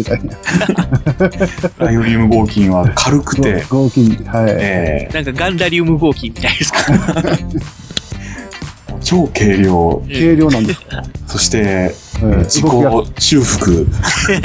[1.79, 4.47] ライオニウム合金は軽くて、合金、はい。
[4.51, 6.79] えなんかガンダリウム合金みたいですか？
[9.01, 10.81] ー超軽量、軽量なんです。
[10.83, 12.65] かそして、うん自己
[13.19, 13.87] 修復、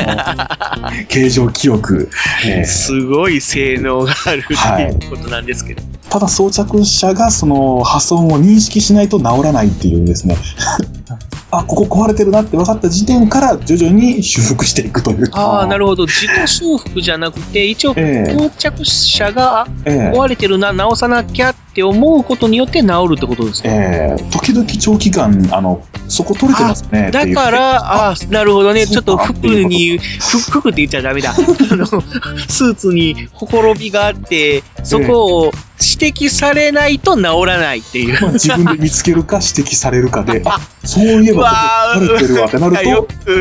[1.10, 2.10] 形状記憶、
[2.46, 4.84] えーすごい性能があるってはい。
[4.86, 5.82] いうことなんですけど。
[6.10, 10.38] ただ装着者がその破損を認識しないと治らないっていうですね。
[11.52, 15.30] あ、ここ壊れてるなって分かった時点から徐々に修復していくという。
[15.34, 16.06] ああ、なるほど。
[16.08, 18.34] 自己修復じゃなくて、一応、ええ。
[18.34, 20.18] 到着者がええ。
[20.18, 27.28] 壊れてるな、直さなきゃって思うことによって治るってことですか、えー時々長期間、あの、そこ取れてますねだ。
[27.32, 28.88] から、ああ、なるほどね。
[28.88, 31.32] ちょっと服に、ふ服って言っちゃダメだ。
[31.72, 35.52] あの、スーツにほころびがあって、そこを
[35.82, 38.22] 指摘されないと治らないっていう。
[38.22, 43.32] まあ自分で見つけるか 指摘されるかで、あ、そういえばここ壊れてるわってなるよと、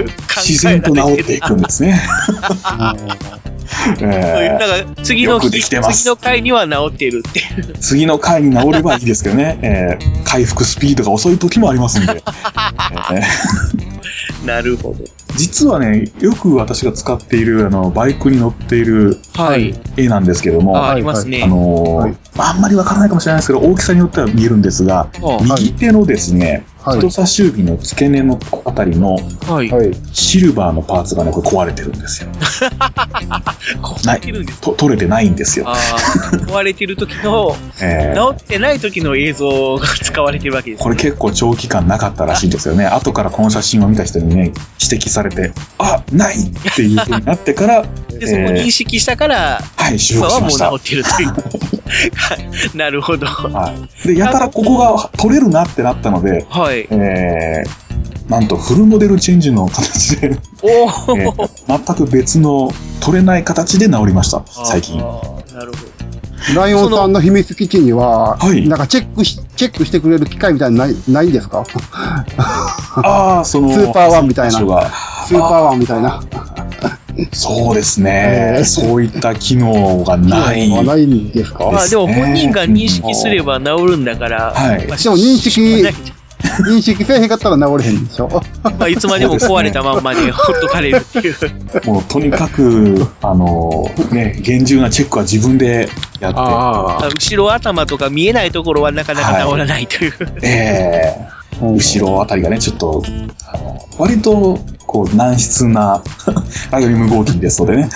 [0.42, 2.01] 自然と治っていくんですね。
[4.01, 5.61] えだから次の次
[6.07, 7.47] の回には治ってるっていう。
[7.73, 12.12] ー次の回に治ればいいですけどね、えー回復スピードが遅い時もありますんで。
[13.12, 15.23] えーなるほど。
[15.37, 19.75] 実はね、よく私が使っている、あの、バイクに乗っているはい。
[19.97, 21.42] 絵なんですけども、あありますね。
[21.44, 25.09] あのーあんまりわからないかもしれないですけど、大きさによっては見えるんですが、
[25.40, 29.70] 右手のですね、はい人差し指の付け根のあたりのはい。
[30.12, 32.31] シルバーのパーツがね、これ壊れてるんですよ。
[33.83, 35.66] 壊れてるんですと取れてないんですよ。
[35.66, 40.83] 壊れてる時の、 えー治ってない時の映像が使われてるわけです。
[40.83, 42.87] これ結構長期間なかったらしいんですよね。
[42.87, 47.85] 後からこの写真を見た人にね、指摘されて、あ、ないっていう風になってから、
[48.18, 50.70] で、そこ認識したから、はい、修今はもう復しました。
[50.70, 52.77] 治ってるという。
[52.77, 53.27] なるほど。
[53.27, 53.73] は
[54.05, 54.09] い。
[54.09, 56.73] で、やたらここが取れるなってなったので、はい。
[56.90, 64.98] えー、なんとフルモデルチェンジの形で、おえお、ー全く別の取れない形で治りました、最近。
[64.98, 65.04] な
[65.64, 65.84] るほ
[66.54, 71.64] ライオンさんの秘密基地には、なんかチェックし、チェックしてくれる機械みたいなのない、ないんですか？
[72.96, 74.58] ああ、その、スーパーワンみたいな。
[74.58, 76.22] スーパーワンみたいな。
[77.32, 80.68] そうですね、そういった機能がない。
[80.70, 81.60] はないんですか？
[81.60, 81.72] ど。
[81.72, 84.87] まあでも本人が認識すれば治るんだから、はい。
[84.87, 85.82] まあでも認識、
[86.66, 88.29] 認識せえへんかったら治れへんでしょ。
[88.62, 91.35] まあ、いつまでも壊れたまんまでほっとかれるっていう。
[91.87, 95.88] もうとにかく、あの、ね、厳重なチェックは自分で
[96.20, 96.38] やって、
[97.09, 100.12] 後ろ頭とか見えないところはなかなか治らないという。
[100.42, 103.03] ええ後ろあたりがね、ちょっと、
[103.47, 106.03] あの割と、こう、軟質な
[106.71, 107.90] ライオニ無合金ですのでね。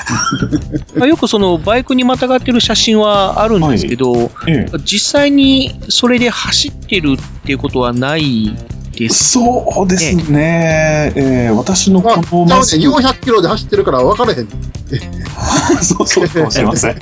[0.97, 4.31] まあよくそのバイクにまたがってる写真はあるんですけど、
[4.85, 8.57] 実際にそれで走ってるっていうことはない
[8.99, 9.31] です。
[9.31, 11.13] そうですね。
[11.15, 14.49] えー私のこのじゃあね、マスク、400キロで走ってるから分からへん。
[15.83, 16.99] そうそうかもしれません。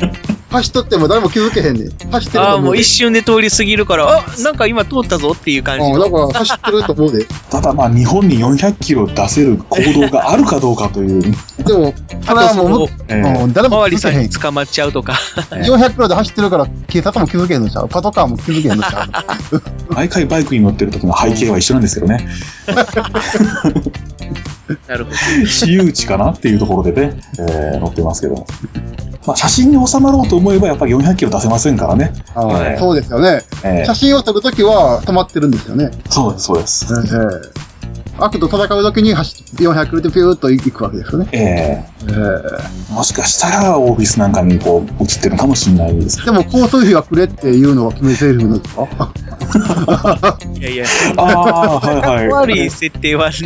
[0.49, 1.91] 走っとっても誰も気づけへんねん。
[2.11, 2.67] 走ってるああ、と思うで。
[2.67, 6.29] もう一瞬で通り過ぎるから、あなんか今通ったぞっていう感じうん、だの。
[6.29, 7.27] から走ってると思うで。
[7.51, 11.21] ただまあ日本に400キロ出せる行動があるかどうかという。
[11.23, 11.29] で
[11.73, 12.85] も、それはも
[13.47, 14.23] う誰も周りさん気づけへん。
[14.29, 15.15] に捕まっちゃうとか。
[15.51, 17.89] 400キロで走ってるから警察も気づけへんのちゃう？
[17.89, 19.05] パトカーも気づけへんのちゃ
[19.53, 19.63] う？
[19.95, 22.27] 毎回バイクに乗ってる時の背景は一緒なんですけどね。
[24.89, 25.17] なるほど。
[25.47, 28.47] 私有地かなっていうところでね、えー乗ってますけど。
[29.27, 32.13] まあ写真に収まろうと思えばやっぱり400キロ出せませんからね。
[32.35, 33.43] あーえーそうですよね。
[33.65, 35.91] えー写真を撮るときは止まってるんですよね。
[36.09, 36.87] そうです、そうです。
[36.95, 37.19] え
[37.63, 37.67] え
[38.19, 41.29] 悪と戦うときに走って400キロでピューッと行くわけですよね。
[41.33, 46.25] ええーもしかしたらオフィスなんかにこう映ってるかもしれないですえ。
[46.25, 48.89] でも交通費はくれっていうのは決め台詞なんですか？
[50.59, 50.87] いやいや、
[51.19, 52.29] ああ、はいはい。
[52.29, 53.37] 悪い設定はね、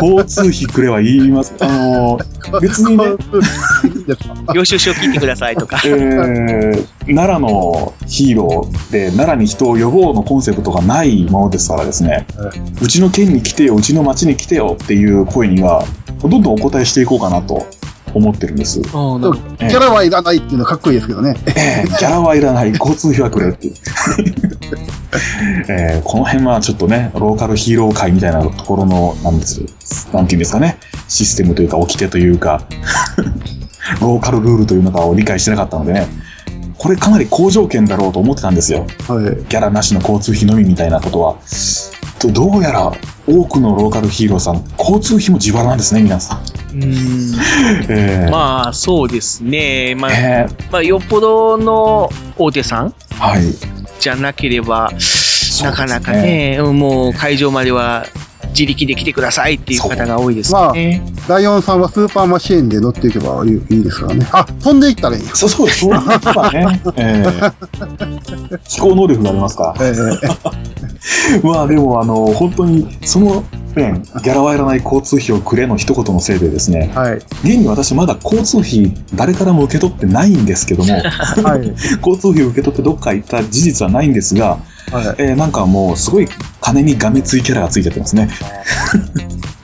[0.00, 1.54] 交通費くれは言います。
[1.60, 2.18] あの、
[2.60, 3.04] 別にね、
[4.54, 5.80] 領収書切ってくださいとか。
[5.84, 12.26] えー、奈良のヒーローで、奈良に人を呼ぼうのコンセプトがないものですからですね、
[12.80, 15.84] うちの県に来てよ、うちの町に来てよっていう声には、
[16.20, 17.66] どんどんお答えしていこうかなと
[18.14, 18.80] 思ってるんです。
[18.80, 21.36] ギャラはいらないっていうのはかっこいいですけどね。
[21.46, 23.74] えーギャラはいらない、交通費はくれっていう。
[25.68, 29.62] えーこの辺はちょっとね、ローカルヒーロー会みたいなところの、なんです、
[30.12, 32.62] なんていうんですかね、システムというか、掟というか、
[34.00, 36.06] ローカルルールというのかを理解してなかったのでね、
[36.78, 38.86] これかなり好条件だろうと思ってたんですよ。
[38.86, 41.36] ギャラなしの交通費のみみたいなことは。
[42.18, 42.92] とどうやら
[43.26, 46.38] 多くのローカルヒーローさん、交通費も自腹なんですね、皆さん。
[46.38, 47.34] うーん
[47.88, 49.94] えーまあ、そうですね。
[49.94, 53.42] まあ、えまあ、よっぽどの大手さんはい。
[54.00, 54.90] じゃなければ、
[55.62, 58.06] なかなかね、うんもう会場までは
[58.54, 64.26] 自力で来てくださいっていう方が多いですまあね。、ライオンさんはスーパーマシーンで乗っていけばいいいいですからね。
[64.32, 65.34] あ、飛んでいったらいいよ。
[65.34, 67.54] そうそう、そういうことはね、 えー
[68.68, 69.84] 飛行能力がありますから。
[71.42, 76.92] まあでも、あの、本当に、その面、ギャラはいらない交通費をくれの一言のせいでですね、
[77.42, 80.94] 現に私まだ交通費誰からも受け取ってないんですけども、
[82.04, 84.58] 交通費を受け取ってどっか行った事実はないんですが、
[85.18, 86.28] えーなんかもうすごい
[86.60, 88.28] 金にがめついキャラがついちゃってますね。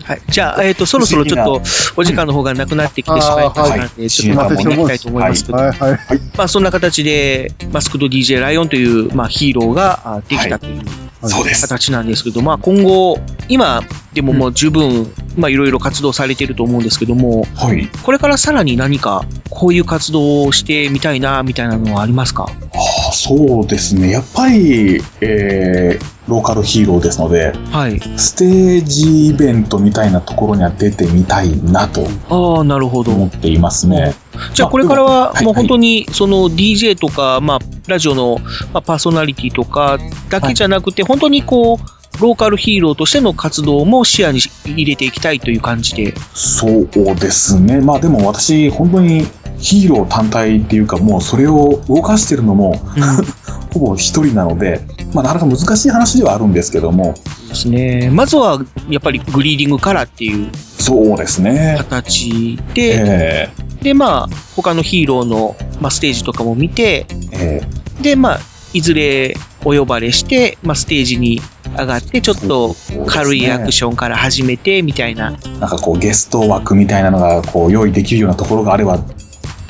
[0.04, 0.22] はい。
[0.28, 1.62] じゃあ、えっ、と、そろそろちょっと
[1.96, 3.76] お時間の方がなくなってきてしまいました。
[3.76, 5.46] ので、ちょっと終わっていきたいと思います。
[5.46, 5.72] けど、はい。
[5.72, 5.98] はい。
[6.36, 10.82] まあそんな形で、マスクド DJ ライオンという、まあ、ヒーローがあできたという、
[11.28, 13.82] そうです形なんですけど、まあ今後、今
[14.14, 17.88] でももう十分、まあいろいろ活動されてると思うんですけども、はい。
[18.02, 22.46] これからさらに何かこういう活動をしてみたいな、みたいなのはありますか？
[22.74, 24.10] あそうですね。
[24.10, 28.00] やっぱり、えーローカルヒーローですので、はい。
[28.16, 33.10] ステージイベントみたいなところには出てみたいなとああ、なるほど。
[33.10, 34.14] 思っていますね。
[34.54, 38.38] じゃあこれからはもう本当にその DJ とか、まあラジオの
[38.72, 46.14] まあパーソナリティとかだけじゃなくて、本当にこう、ローカルヒーローとしての活動も視野に入れていきたいという感じで。
[46.34, 47.80] そうですね。
[47.80, 49.26] まあでも私、本当に
[49.58, 52.76] ヒーロー単体っていうか、もうそれを動かしてるのも、
[53.72, 54.80] ほぼ一人なので、
[55.14, 57.14] まあなかなか難しい話ではあるんですけども、
[57.48, 58.10] ですね。
[58.10, 61.76] まずはやっぱりグリーディングカラーっていうそうですね。
[61.78, 63.48] 形で、え
[63.82, 67.62] でまあ他のヒーローの、まあ、ステージとかも見て、え
[68.02, 68.40] でまあ
[68.72, 71.40] いずれお呼ばれして、まあ、ステージに
[71.78, 72.74] 上がってちょっと
[73.06, 75.30] 軽いアクションから始めてみたいな。
[75.30, 79.04] なんかこうゲスト枠みたいなのがこう用意できるようなところがあれば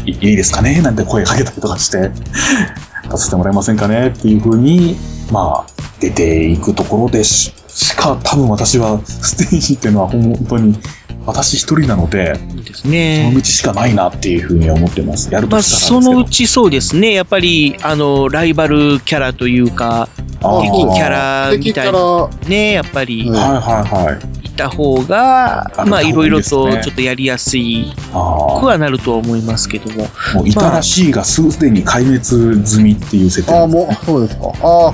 [0.07, 0.81] いいですかね？
[0.81, 2.11] なんて声かけたりとかして、
[3.05, 4.09] 出させてもらえませんかね？
[4.09, 4.97] っていうふうに、
[5.31, 10.77] まあ、出ていくところでし、しか多分私はステージっていうのは本当に
[11.31, 13.25] 私一人なので、ですね。
[13.25, 15.33] その道しかないなっていうふうに思ってます。
[15.33, 17.13] やるまあ、としたらそのうちそうですね。
[17.13, 24.47] やっぱり、あの、ライバルキャラというか、敵キャラみたいな、ね、やっぱり、はいはいはい。
[24.47, 30.09] いた方が、まあ、いろいろとちょっとやりやすいあくはなるとは思いますけども。
[30.35, 34.53] もういたらしいがすでに壊滅済みっていう設定ああ、もう、そうですか。
[34.63, 34.93] ああ、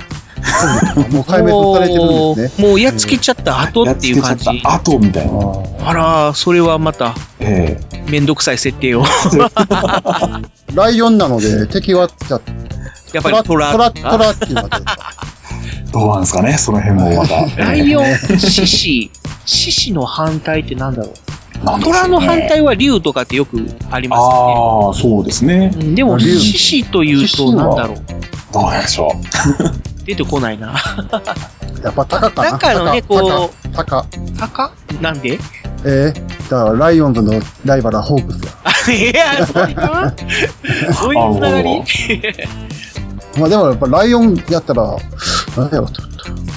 [1.10, 2.68] もう壊滅されてるんですね。
[2.68, 4.62] もうやっつけちゃった後っていう感じ。
[4.64, 5.32] 後みたいな。
[5.80, 9.04] あら、それはまた、えめんどくさい設定を。
[10.74, 12.40] ライオンなので敵は、じゃ
[13.12, 15.36] やっぱりトラトラ、トラっていうのはどうですか
[15.92, 17.46] どうなんですかね、その辺もまた。
[17.56, 19.10] ライオンえ、獅子、
[19.46, 21.12] 獅子の反対ってなんだろう。
[21.12, 21.20] ね
[21.82, 25.70] 虎の反対は竜とかってよくありますよああ、そうですね。
[25.70, 27.96] でも、獅子というとなんだろう。
[28.52, 29.12] どうなんでしょ
[30.06, 30.68] 出てこないな。
[31.82, 34.06] やっぱ鷹かな中のね、こう、鷹。
[34.38, 35.38] 鷹なんで？
[35.84, 38.92] えー、だからライオンズのライバルはホークスだ。
[38.92, 39.76] いや、そういう
[40.94, 41.82] そういうつながり？
[43.38, 44.96] まあでもやっぱライオンやったら、
[45.56, 45.86] なんだろう、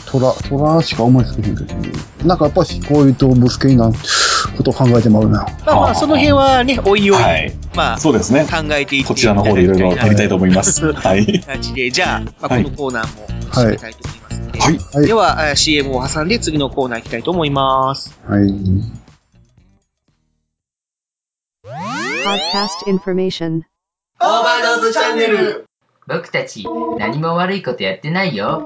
[0.05, 1.75] トラ、トラしか思いつけへんけど、
[2.25, 3.91] なんかやっぱしこういう動物系な
[4.57, 5.45] ことを考えてもらうな。
[5.65, 8.45] まあまあ、その辺はね、おいおい、はいまあ、そうですね。
[8.49, 10.93] 考えていってこちらの方でいろいろやりたいと思います。
[10.93, 11.41] はい。
[11.41, 15.05] 感じで、じゃあ、まあ、はいこのコーナーも締めたいと思いますので、はい。
[15.07, 18.17] では、あ CM を挟んで次のコーナー行きたいと思います。
[18.27, 18.49] はい。
[22.23, 23.61] Podcast information.
[24.21, 25.65] オーバードーズチャンネル
[26.07, 26.65] 僕たち
[26.97, 28.63] 何も悪いことやってないよ。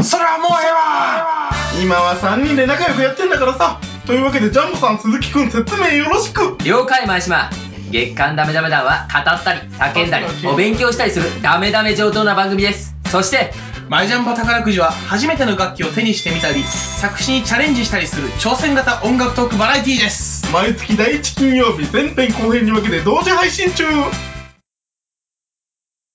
[0.00, 1.50] それはもうええわ。
[1.82, 3.80] 今は3人で仲良くやってんだからさ。
[4.06, 6.56] というわけでジャンボさん鈴木くん説明よろしく。
[6.64, 7.50] 了解前島。
[7.90, 12.94] 月刊ダメダメ団は語ったり叫んだりお勉強したりするダメダメ上等な番組です。
[13.10, 13.52] そして
[13.90, 20.48] マイジャンボ宝くじは初めての楽器を手にしてみたり作詞にチャレンジしたりする挑戦型音楽トークバラエティーです。
[20.52, 23.84] 毎月第1金曜日前編後編に分けて同時配信中。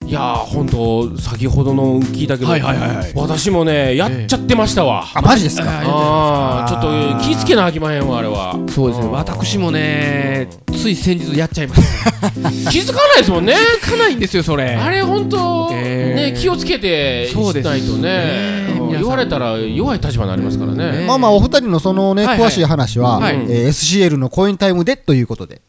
[0.05, 5.03] いやー、ほんと、先ほどの聞いたけど、はいはいはいはい私もね、やっちゃってましたわ。
[5.15, 5.65] あマジですか？
[5.67, 6.81] あーちょっ
[7.19, 8.55] と気ぃつけなあきまへんわ、あれは。
[8.69, 11.81] そうですね、私もね、つい先日やっちゃいまし
[12.11, 12.11] た。
[12.71, 13.55] 気づかないですもんね。
[13.81, 14.75] 気づかないんですよ、それ。
[14.75, 21.05] あれほんと、えーね、気をつけてしそうですないとね、うん皆さん言われたら弱い立場になりますからね。
[21.07, 25.61] まあまあ、お二人のそのね、はいはい詳しい話は、はいえー SCL のコインタイムでということで。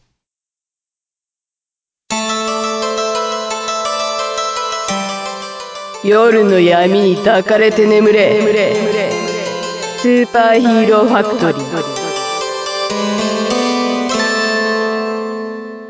[6.07, 8.39] 夜の闇に抱かれて眠れ。
[9.97, 11.61] スーパーヒーローファクトリー。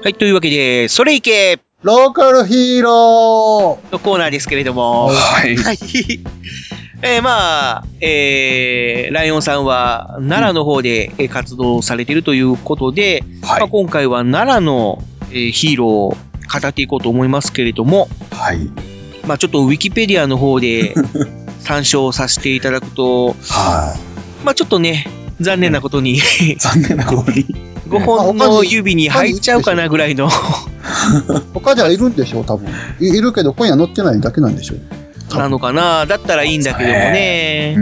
[0.04, 1.60] はい、というわけで、それいけ。
[1.84, 3.94] ローカルヒーロー。
[3.94, 5.52] のコーナーですけれども、はい。
[7.04, 16.18] えーまあ、えー、ライオンさんは奈良の方でえー活動されているということで、まあ、今回は奈良の、えーヒーローを語
[16.68, 18.97] っていこうと思いますけれども、はい。
[19.28, 20.96] まあちょっとウィキペディアの方で
[21.60, 23.36] 参照させていただくと、
[24.44, 25.08] まあちょっとね、
[25.42, 26.20] 残念なことに、
[26.58, 27.46] 残念なことに、
[27.90, 30.30] 5本の指に入っちゃうかなぐらいの、
[31.54, 32.68] 他ではいるんでしょう、多分。
[33.00, 34.76] いいるけど、今夜乗ってないだけなんでしょ。
[34.76, 35.38] う。
[35.38, 36.06] なのかな？
[36.06, 37.76] だったらいいんだけどもね。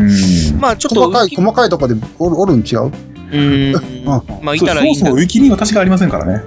[0.59, 2.91] まあちょっと、細かい、細かいとこでおるおるん違う？
[3.31, 3.73] うん、
[4.41, 6.43] まあいたらいいんだそもそもウィキに私がありませんからね。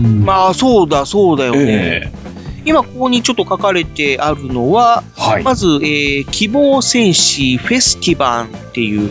[0.00, 2.12] まあそうだ、そうだよね。
[2.64, 5.02] 今ここにちょっと書かれてあるのは、
[5.44, 9.10] まず、えー希望戦士フェスティバンっていう、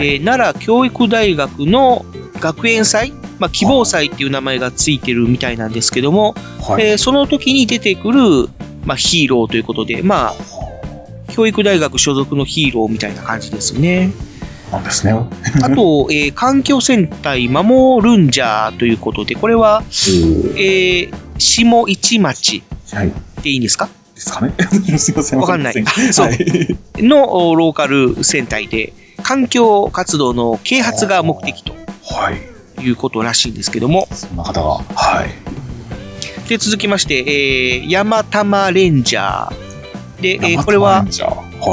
[0.00, 2.04] えー奈良教育大学の
[2.40, 6.34] 学園祭、まあ、希望祭っていう名前がついてるみたいなんですけども、
[6.78, 8.48] えーその時に出てくる、
[8.84, 10.34] まあ、ヒーローということで、まあ、
[11.32, 14.12] 教育大学所属のヒーローみたいな感じですね。
[14.70, 15.12] なんですね。
[15.62, 19.82] あと、えー環境戦隊守るんじゃーということで、これは、
[20.56, 22.62] えー下市町。
[23.42, 23.88] でいいんですか？
[24.14, 24.52] ですかね？
[24.98, 25.40] すいません。
[25.40, 25.74] わかんない。
[26.12, 26.26] そう。
[26.28, 27.02] はい。
[27.02, 31.72] のおローカル戦隊で、環境活動の啓発が目的と
[32.82, 32.90] い。
[32.90, 35.28] うことらしいんですけども、そんな方が、はい。
[36.48, 37.18] で続きまして、
[37.78, 39.54] えー、山玉レンジャー。
[40.20, 41.04] で、えーこれは、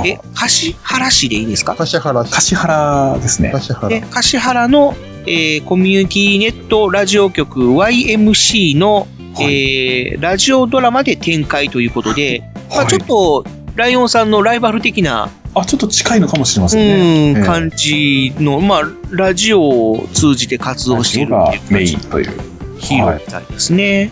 [0.05, 1.76] え、橿原市でいいですか？
[1.78, 2.32] 橿原市。
[2.32, 3.51] 橿原ですね。
[3.53, 4.95] 橿原で、橿原の、
[5.26, 9.07] えーコミュニティネットラジオ局 YMC の、
[9.40, 17.34] えーラジオドラマで展開ということで、まあちょっと、ライオンさんのライバル的な、あ、ちょっと近いのかもしれませんね。
[17.34, 17.46] うん、ええ。
[17.46, 19.62] 感じの、まあ、ラジオ
[19.92, 22.32] を通じて活動しているっていうメインという。
[22.80, 24.12] ヒーローみたいですね。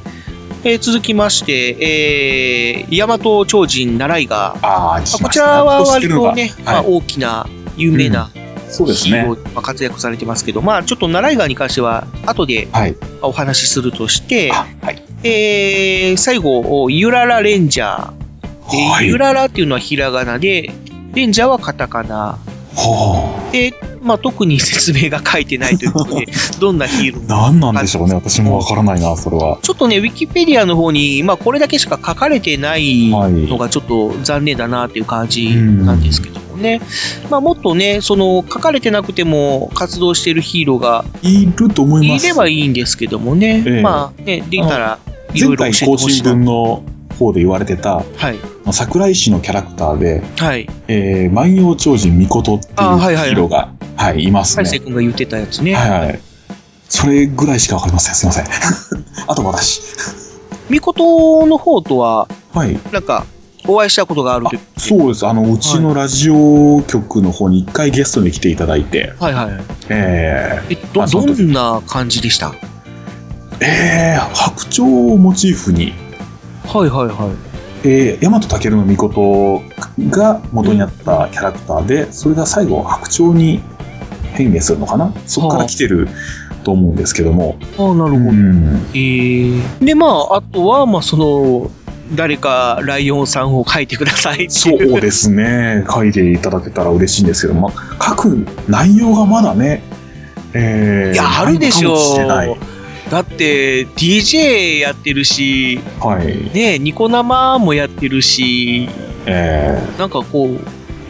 [0.64, 7.48] えー続きまして、えー、大和超人奈良井が、あこちらは割とね、まあ、はい大きな、
[7.78, 8.30] 有名な、
[8.68, 9.22] そうですね。
[9.22, 12.68] ヒーローまあ活躍されてますけど、まあ、ちょっと奈良井川に関しては、後で
[13.22, 14.52] お話しするとして、
[15.24, 19.02] えー最後、ゆららレンジャー。
[19.02, 20.72] でゆららっていうのはひらがなで、
[21.14, 22.38] レンジャーはカタカナ。
[23.52, 26.28] で、まあ特に説明が書いてないということで、
[26.60, 28.14] どんなヒーロー何なんでしょうね。
[28.14, 29.60] 私もわからないな、それは。
[29.62, 36.80] ちょっとね、ウィキペディアの方に、まあこれだけしか書かれてないのがちょっと残念だなっていう感じなんですけどもね。
[37.30, 42.26] まあもっとね、その書かれてなくても活動してるヒーローがいると思います。
[42.26, 43.64] いればいいんですけどもね。
[43.66, 45.00] ええまあね、できたら
[45.34, 46.24] 前回更新。
[46.24, 46.84] 分の
[47.18, 48.40] 方で言われてた、はい。
[48.72, 50.68] 桜井市のキャラクターで、はい。
[50.88, 54.64] えー、万葉超人巫女っていうヒあはいはいはいーローが、はい、いますね。
[54.64, 55.74] 大勢君が言ってたやつね。
[55.74, 56.20] はいはい。
[56.88, 58.16] それぐらいしかわかりません。
[58.16, 58.46] すいません。
[59.28, 59.82] あと私。
[60.70, 62.80] みことの方とは、はい。
[62.92, 63.26] なんか、
[63.68, 64.62] お会いしたことがあるという。
[64.78, 65.28] そうです。
[65.28, 69.50] あの、うちのラジオ局の方に一回ゲストに来ていただいて、はいはい。
[69.90, 72.54] えー、え、ど、どんな感じでした？
[73.62, 75.94] えー、白鳥をモチーフに、
[76.66, 77.88] はいはいはい。
[77.88, 79.62] えー、大和武の御事
[80.10, 83.62] が元になったキャラクターで、それが最後白鳥に
[84.34, 85.14] 変化するのかな？
[85.26, 86.08] そこから来てる
[86.64, 87.58] と思うんですけども。
[87.78, 88.18] ああ、なるほど。
[88.18, 88.86] うん。
[88.94, 91.72] えー、で、まあ、あとは、まあ、その、
[92.16, 94.50] 誰かライオンさんを描いてくださいっていう。
[94.50, 95.86] そうですね。
[95.90, 99.84] 書いていただけたら嬉しいんですけども、書く内容がまだね、
[100.54, 101.98] えー、いや、あるでしょう
[103.10, 106.54] だって、DJ やってるし、はい。
[106.54, 108.88] ね、ニコ生もやってるし、
[109.26, 110.60] えなんかこう、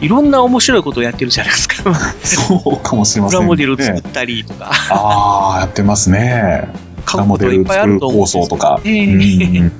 [0.00, 1.90] いろんな面白いことをやってるじゃないですか。
[1.90, 1.94] ー、
[2.24, 3.42] そうかもしれませんね。
[3.42, 4.70] プラモデル作ったりとか。
[4.90, 6.68] ああ、やってますね。
[7.04, 9.72] プラモデル作る構想とか、うん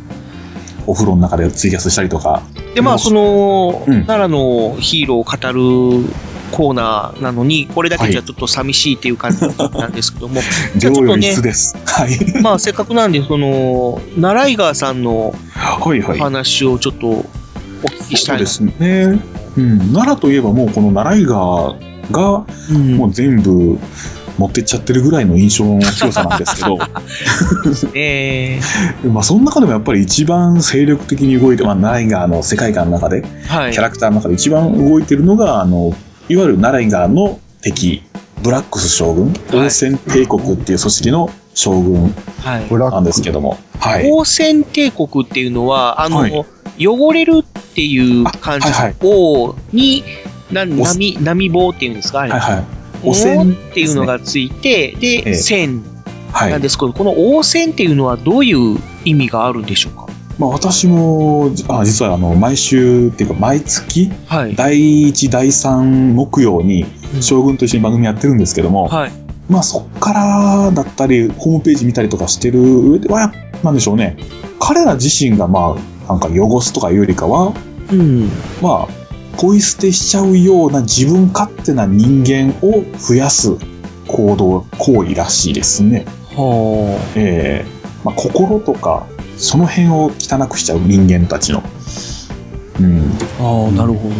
[0.87, 2.43] お風呂の中でツイキャスしたりとか。
[2.75, 6.07] で、まあ、その、うん奈良のヒーローを語る
[6.51, 9.40] コーナーなのに、これだけじゃちょっと寂しいっていう感じ
[9.78, 10.40] なんですけども、
[10.76, 11.36] じゃあちょっとね。
[12.42, 16.18] まあ、せっかくなんで、その、奈良井川さんのはいはい。
[16.18, 17.24] 話をちょっとお
[17.84, 18.46] 聞きしたいな。
[18.46, 19.20] そうですね。
[19.57, 19.78] うん。
[19.92, 21.76] 奈良といえばもうこの奈良井川
[22.11, 22.44] が、
[22.96, 23.78] もう全部
[24.40, 26.78] 持ってっちゃってるぐらいの印象の強さなんですけど、
[27.94, 28.59] え
[29.05, 35.92] まあその中でもやっぱり一番精力的に動いて、まあ奈良井川の世界観の中で、はいキャラクターの中で一番動いてるのが、あの、
[36.31, 38.05] いわゆる奈良井川の敵、
[38.41, 42.14] ブラックス将軍、王翦帝国っていう組織の将軍
[42.45, 42.72] はい。
[42.72, 44.09] なんですけども、はい。
[44.12, 46.45] 王翦帝国っていうのは、あの、はい
[46.83, 50.03] 汚れるっていう漢字はいはい王に、
[50.51, 52.31] な波、波棒っていうんですかあれ。
[52.31, 52.64] はいはい。
[53.03, 55.83] 王汚染っていうのがついて、で、ええ線
[56.33, 60.07] はいなんですけど、この王翦っていうのはどういう意味があるんでしょうか？
[60.41, 64.57] まあ、私も、じあ実はあの毎週っていうか毎月、はい。
[64.57, 66.86] 第1、第3木曜に
[67.20, 69.12] 将軍と一緒に番組やってるんですけども、はい。
[69.51, 74.16] まあそっからだったり、ホームページ見たりとかしてる上では、なんでしょうね。
[74.59, 75.76] 彼ら自身がま
[76.09, 77.53] あ、なんか汚すとかいうよりかは、
[77.93, 78.30] うん。
[78.62, 83.57] まあ、ポイ捨てしちゃうような自分勝手な人間を増やす
[84.07, 86.07] 行動、行為らしいですね。
[86.34, 89.07] はええまあ、心とか、
[89.41, 91.62] その辺を汚くしちゃう人間たちの。
[92.78, 93.18] うん。
[93.38, 93.43] あ。
[93.43, 94.14] ああ、なるほど。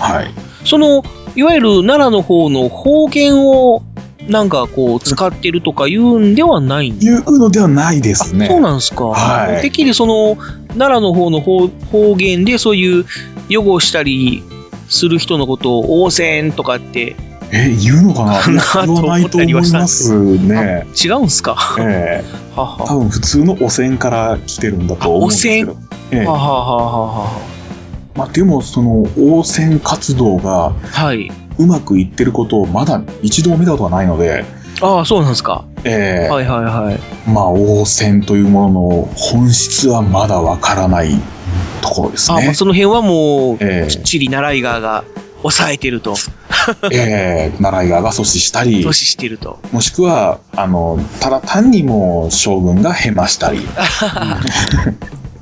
[0.00, 0.34] はい。
[0.64, 1.02] その、
[1.34, 3.82] いわゆる奈良の方の方言を、
[4.28, 8.48] なんかこう、使ってるとか言うんではないんですいうのではないですね。
[8.48, 9.06] そうなんですか。
[9.06, 10.36] はいてっきりその、
[10.68, 13.06] 奈良の方の方方言でそういう
[13.48, 14.42] 汚したり
[14.88, 17.16] する人のことを応戦とかって、
[17.52, 18.40] え、言うのかな？
[18.40, 20.86] かなと言わないと思いますね。
[21.02, 21.56] 違うんすか？
[21.78, 25.76] ええはは多分普通の汚染から来てるんだと思うんですけど。
[26.10, 27.56] ええははははは
[28.14, 31.30] まあ、でもその汚染活動がはい。
[31.58, 34.44] うまくいってることをまだ一度も見たことがないので、
[34.82, 35.64] ああ、そうなんですか。
[35.84, 37.30] ええはいはいはい。
[37.30, 41.10] まあ汚染というものの本質はまだわからない
[41.80, 42.54] ところですあまあね。
[42.54, 45.04] その辺はもう、ええきっちり奈良井川が
[45.50, 46.16] 抑えてると。
[46.90, 49.58] ええ奈良井川が阻止したり阻止、してると。
[49.72, 53.60] もしくは、あの、ただ単にもう将軍がヘマしたり、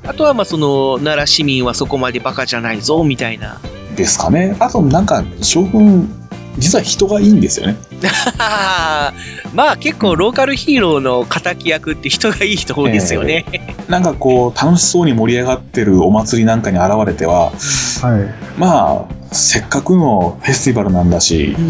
[0.07, 3.59] あとはまあその、奈良市民はそこまでバカじゃないぞ、みたいな。
[3.97, 4.57] ですかね。
[4.59, 6.24] あとなんか将軍、
[6.59, 7.77] 実は人がいいんですよね。
[9.55, 13.45] まあ結構ローカルヒーローの敵役って人がいい人多いですよね。
[13.89, 18.61] なんかこう、楽しそうに盛り上がってるお祭りなんかに現れては、はい。
[18.61, 21.61] まあ、せっかくのフェスティバルなんだし、う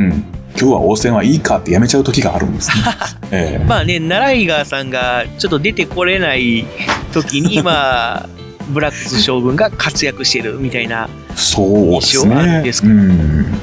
[0.00, 0.24] ん、
[0.58, 2.74] 今日は応戦はいいかってやめちゃう時があるんですね。
[3.32, 6.66] ええまあね、奈良井川さんがちょっと出てこれない
[7.12, 8.28] 時に、 まあ、
[8.68, 11.08] ブラックス将軍が活躍してるみたいな。
[11.34, 12.62] そうです印象があるんね。
[12.62, 13.59] ですうん。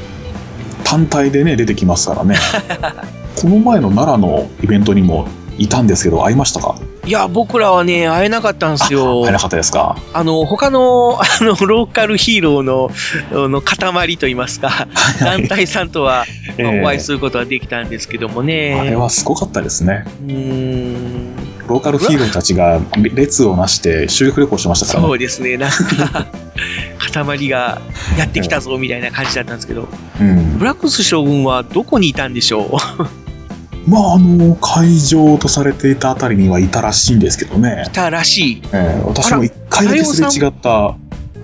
[0.90, 2.38] 単体でね、出てきますからね。
[3.36, 5.28] この前の奈良のイベントにも、
[5.58, 6.76] いたんですけど、会いましたか？
[7.08, 9.24] いや、僕らはね、会えなかったんですよ。
[9.24, 9.96] 会えなかったですか？
[10.14, 12.92] あの、他の、あの、ローカルヒーローの、
[13.32, 14.88] あの、塊といいますか、
[15.22, 16.26] 団体さんとは、
[16.60, 18.78] お会いすることはできたんですけどもね。
[18.80, 20.04] あれはすごかったですね。
[20.22, 21.36] うーん。
[21.68, 22.80] ローカルヒーローたちが
[23.14, 25.06] 列をなして修学旅行してましたからね。
[25.08, 26.28] そうですね、なんか、
[27.26, 27.82] 塊が
[28.18, 29.88] やってきたぞ、みたいな感じだったんですけど、
[30.20, 30.58] うん。
[30.60, 32.78] ブラックス将軍はどこにいたんでしょ
[33.88, 37.90] まあ、あの、会場とされていたあたりにはいたらしいんですけどねう。
[37.90, 37.92] い。
[37.94, 38.62] たらしい。
[38.74, 40.70] ええ私も一回だけすれ違った、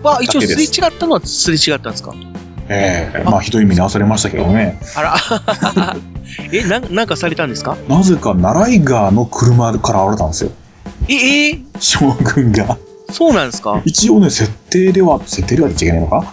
[0.04, 2.14] は、一応すれ違ったのはすれ違ったんですか？
[2.70, 4.80] ええまあ、ひどい目に遭わされましたけどね。
[4.96, 5.16] あら。
[6.52, 7.78] え、なん、なんかされたんですか？
[7.88, 10.52] なぜか、ナライガーの車から現れたんですよ。
[11.08, 12.78] え、え将軍が。
[13.12, 13.82] そうなんですか？
[13.86, 16.32] 一応ね、設定では、設定では言っちゃいけないのか？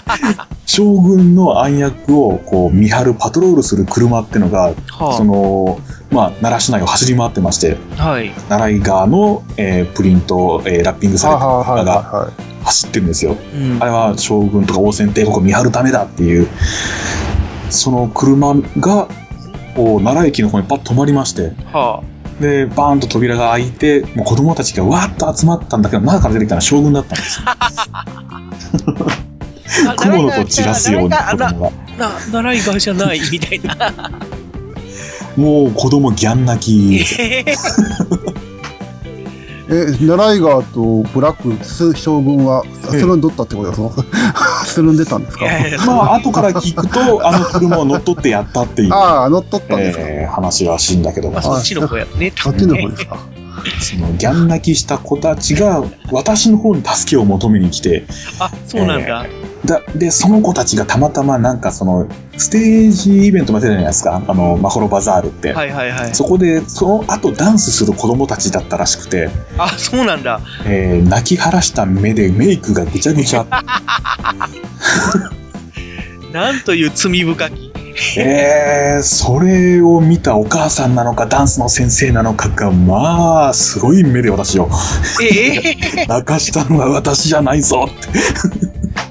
[0.66, 5.12] 将軍の暗躍をこう見張るパトロールする車ってのが、はあ。
[5.16, 5.80] その、
[6.12, 8.30] まあ、奈良市内を走り回ってまして、はい。
[8.48, 12.30] 奈良井川の、えープリント、えーラッピングされた車がは
[12.64, 13.36] 走ってるんですよ。
[13.54, 13.78] うん。
[13.80, 16.46] あれは将軍とか王翦帝国を見張るためだっていう、
[17.70, 19.08] その車が、
[19.76, 22.02] こう奈良駅の方にパッと止まりまして、は
[22.40, 27.40] で、バーンと扉が開いて、もう子供たちがわーっと集まったんだけど、中から出てきたのは将軍だったんです。
[27.44, 27.56] あ。
[29.96, 31.52] 雲の子散らすように子供が。
[31.52, 33.76] な、習い側じゃない、みたいな。
[35.36, 37.04] もう子供ギャン泣き。
[37.20, 37.44] え
[39.72, 44.04] え、ナライガーとブラックス将軍は、つるんどったってことですか
[44.92, 45.46] んでたんですか？
[45.86, 52.32] まあ、後から聞くと、あの車を乗っ取ってやったっていう、ああ、乗っ取ったんですか、えー話らしいんだけども、まあ、そっちの方やね。
[52.36, 53.18] そっちの方ですか？
[53.80, 58.04] そのギャン泣きした子たちが、私の方に助けを求めに来て、
[58.38, 59.26] あ、そうなんだ。
[59.64, 65.52] だで、その子たちがたまたまなんかその、ステージイベントもやってたじゃないですか、あの、マホロバザールって。
[65.52, 66.14] はいはいはい。
[66.14, 70.40] そこで、その後ダンスする子供たちだったらしくて、あ、そうなんだ。
[70.66, 73.46] えー泣き晴らした目でメイクがぐちゃぐちゃ。
[76.32, 77.69] なんという罪深き。
[78.16, 84.68] えー、それを見たお母さんなのか、ダンスの先生なのかが、まあ、すごい目で私を、
[85.22, 88.08] ええ泣かしたのは私じゃないぞって、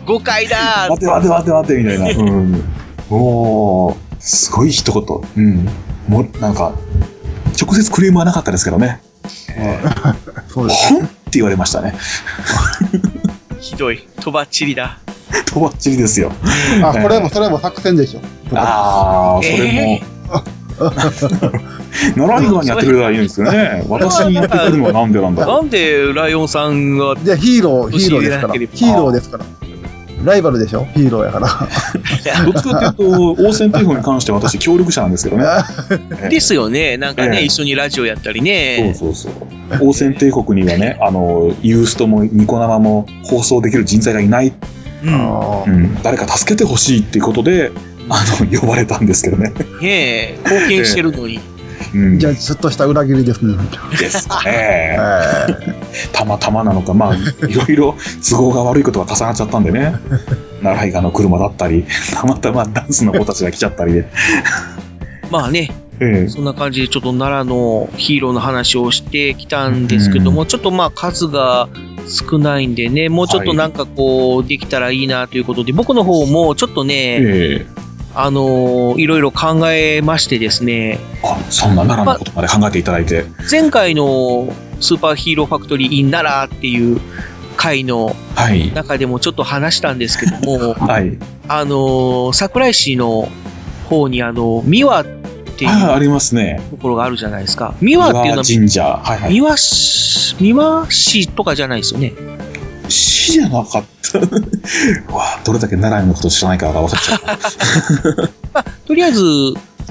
[0.05, 2.23] 誤解だ待て待て待て待てみたいな。
[2.23, 2.63] うん。
[3.09, 5.03] もう、すごい一言。
[5.37, 5.69] うん。
[6.07, 6.73] もう、なんか、
[7.61, 9.01] 直接クレームはなかったですけどね。
[10.47, 10.93] そうです。
[10.93, 11.93] ほんって言われましたね。
[13.59, 14.07] ひどい。
[14.21, 14.99] とばっちりだ。
[15.45, 16.31] とばっちりですよ。
[16.83, 18.21] あ、これも、それも作戦でしょ。
[18.55, 19.99] ああ、それも。
[22.15, 23.83] 奈良井川にやってくれたらいいんですよね。
[23.89, 25.55] 私にやってくるのはなんでなんだろう。
[25.57, 28.53] なんでライオンさんが、じゃあヒーロー、ヒーローですから。
[28.53, 29.45] ヒーローですから。
[30.23, 30.85] ライバルでしょ？
[30.95, 31.47] ヒーローやから。
[32.45, 35.45] どっちかっていうと、応戦帝国に関しては私、協力者なんですけどね。
[36.29, 36.97] ですよね。
[36.97, 38.93] なんかね、ええ一緒にラジオやったりね。
[38.97, 39.89] そうそうそう。
[39.89, 44.51] 王戦帝国にはね、あの、ユーストもニコ生も放送できる人材がいない。
[45.05, 45.63] うん。
[45.63, 45.97] うん。
[46.03, 47.71] 誰か助けてほしいっていうことで、
[48.09, 49.53] あの、呼ばれたんですけどね。
[49.81, 51.39] ねえ、貢献してるのに。
[51.93, 52.19] うん。
[52.19, 53.55] じゃあ、ちょっとした裏切りですね。
[53.97, 54.97] ですかね。
[56.11, 57.95] たまたまなのか、まあ、いろいろ
[58.29, 59.95] 都合が悪いことが重なっちゃったんでね。
[60.61, 64.07] 奈良井川の車だったり、たまたまダンスの子たちが来ちゃったりで。
[65.31, 71.69] まあね、ええそんな感じでちょっと奈良のヒーローの話をしてきたんですけども、ちょっとまあ数が
[72.07, 77.88] 少ないんでね、もうちょっとなんかこう、できたらいいなということで、僕の方もちょっとね、ええ
[78.21, 83.23] あのーいろいろ考えましてですね、あ、そんな奈良のことまで考えていただいて。
[83.49, 86.99] 前回のスーパーヒーローファクトリー in 奈良っていう
[87.55, 88.73] 回のはい。
[88.73, 91.17] 中でもちょっと話したんですけども、 はい。
[91.47, 93.29] あのー桜井市の
[93.89, 96.61] 方にあの、三輪っていうありますね。
[96.71, 97.73] ところがあるじゃないですか。
[97.79, 98.83] 三輪っていうのは、神社。
[98.83, 99.33] はいはい。
[99.33, 102.11] 三輪市、三輪市とかじゃないですよね。
[102.89, 104.19] 市じゃなかった。
[105.13, 107.19] わあ、どれだけ奈良のこと知らないかが分かっちゃっ
[108.53, 108.63] た。
[108.87, 109.21] とりあえず、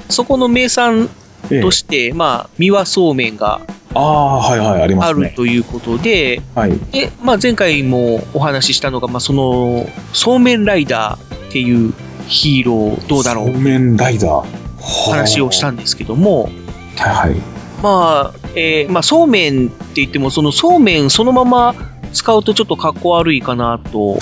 [0.08, 1.08] そこの名産
[1.48, 3.60] として、まあ、三輪そうめんが
[3.94, 5.32] ああ、はいはい、ありまある。
[5.34, 6.78] ということで、はい。
[6.92, 11.94] で、まあ、前回もお話ししたのが、まあ、その、そうめんライダーっていう
[12.26, 14.68] ヒーローどうだろうそうめんライダー。
[15.10, 17.36] 話をしたんですけども、はいはい。
[17.82, 21.74] まあ、えーまあ、そうめんって言っても、そのそうめんそのまま
[22.12, 24.18] 使うとちょっとかっこ悪いかなと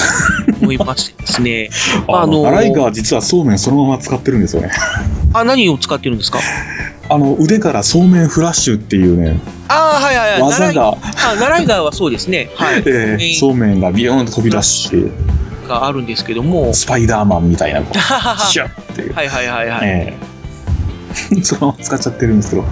[0.62, 1.70] 思いましてですね。
[2.08, 4.70] まあ、あの、あの、奈良井川実はそうめんそのまま使ってるんですよね。
[5.32, 6.38] あ、何を使ってるんですか？
[7.08, 10.42] あの、腕からそうめんフラッシュっていうね、ああ、はいはいはい。
[10.42, 10.96] 技が、あ、
[11.38, 12.50] 奈良川はそうですね。
[12.56, 12.82] はい。
[12.86, 14.96] えーそうめんがビヨーンと飛び出して、
[15.68, 16.74] があるんですけども。
[16.74, 17.82] スパイダーマンみたいな、
[18.50, 19.14] シュッっていう。
[19.14, 19.80] はいはいはいはい。
[19.84, 20.16] え
[21.32, 22.64] えそのまま使っちゃってるんですけど。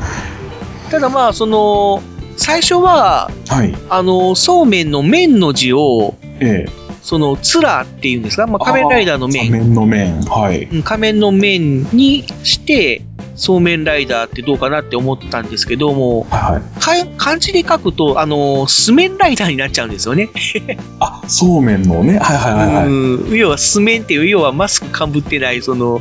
[0.91, 2.03] ただまあ、その、
[2.37, 3.75] 最初は、はい。
[3.89, 6.85] あの、そうめんの麺の字を、ええ。
[7.03, 10.23] その、つらっていうんですか、まあ、仮面ライダーの麺、仮面の面。
[10.23, 10.65] はい。
[10.65, 13.03] うん仮面の麺にして、
[13.35, 16.81] そうめんライダーってどうかなって思ったんですけども、はい。
[16.81, 20.31] か漢字で書くと、あの、すめんライダーになっちゃうんですよね。
[21.01, 22.19] あ、そうめんのね。
[22.19, 22.87] はいはいはいはい。
[22.87, 26.01] うん要は、すめんっていう、要はマスクかぶってない、その、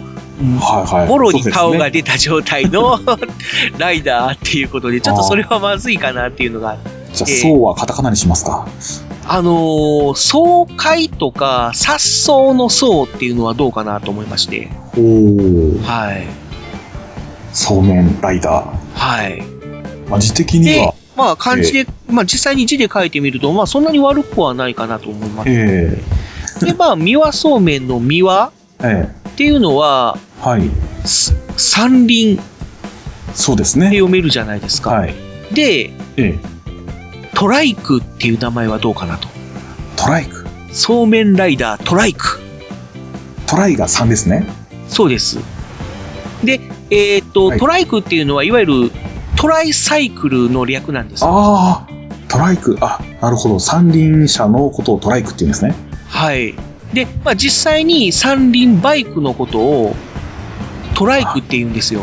[0.59, 1.07] はいはい。
[1.07, 2.99] もろに顔が出た状態の
[3.77, 6.77] ライダーっていうことで、ちょっとそれはまずいかなっていうのが
[7.13, 8.67] じゃあ、そうはカタカナにしますか？
[9.25, 14.69] あのー、爽快とか、殺走の層っていうのはどうかなと思いまして。
[14.97, 15.81] おー。
[15.81, 16.42] はい。
[17.53, 18.77] そうめんライダー。
[18.93, 19.41] はい。
[20.09, 25.49] まあ、字的にでは。、まあ漢字で、まあ実際に字で書いてみると、まあそんなに悪くはないかなと思います。
[25.49, 26.01] え
[26.61, 28.51] で、まあ、三輪そうめんの三輪
[28.83, 30.69] ええっていうのは、えはい。
[31.05, 32.53] す山林って
[33.33, 33.87] そうですね。
[33.87, 34.91] 読めるじゃないですか。
[34.91, 35.13] はい。
[35.51, 36.39] で、ええ
[37.35, 39.27] トライクっていう名前はどうかなと。
[39.95, 40.45] トライク。
[40.71, 42.39] そうめんライダートライク。
[43.47, 44.47] トライが3ですね。
[44.87, 45.39] そうです。
[46.43, 46.59] で、
[46.93, 48.91] えーっと、トライクっていうのは、いわゆる
[49.35, 51.25] トライサイクルの略なんです。
[51.25, 51.87] ああ、
[52.27, 52.77] トライク。
[52.81, 53.59] あ、なるほど。
[53.59, 55.73] 三輪車のことをトライクって言うんですね。
[56.07, 56.53] はい。
[56.93, 59.95] で、まあ、実際に三輪バイクのことを
[60.93, 62.01] トライクって言うんですよ。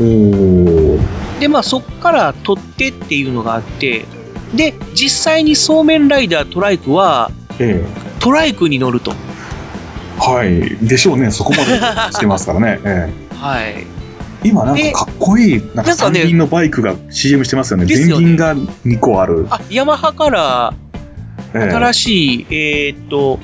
[0.00, 1.00] おー。
[1.38, 4.06] で、まあ、そっから取ってっていうのがあって、
[4.54, 7.30] で、実際にそうめんライダートライクは、
[7.60, 7.84] え
[8.18, 9.12] トライクに乗ると。
[9.12, 9.14] え
[10.18, 10.76] はい。
[10.86, 11.30] でしょうね。
[11.30, 12.80] そこまでしてますからね。
[12.84, 13.08] え
[13.40, 14.01] はい。
[14.44, 17.86] え今なんかかっこいい、なんか三輪のバイクが CM してますよね。
[17.86, 19.46] 前輪が2個ある。
[19.50, 20.74] あ、ヤマハから
[21.54, 23.38] ええ新しい、えーっと、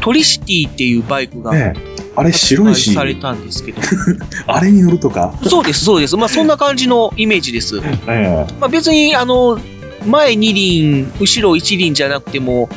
[0.00, 3.80] トリシティっていうバイクがええあれ白いしされたんですけど。
[4.46, 5.34] あれに乗るとか？
[5.44, 6.16] そうです、そうです。
[6.16, 7.80] まあ、そんな感じのイメージです。
[8.06, 9.58] えまあ、別に、あの、
[10.06, 12.68] 前2輪、後ろ1輪じゃなくても、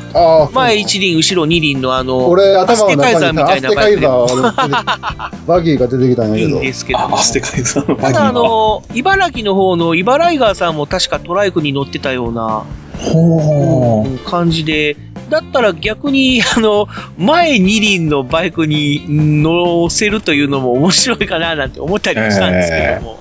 [0.53, 6.47] 前1輪、後ろ2輪のあの、俺、アステカイザーみたいなバイクでバギーが出てきたんやけど。
[6.47, 7.17] いいんですけども。
[7.17, 8.31] アステカイザーのバただ、あ。
[8.31, 12.63] の、茨城の方の茨城川さんも確かトライクに乗ってたような
[12.99, 14.97] ほうん感じで、
[15.29, 23.19] だったら逆に、あの、前二輪のバイクに乗せるというのも面白いかななんて思ったりもしたんですけども。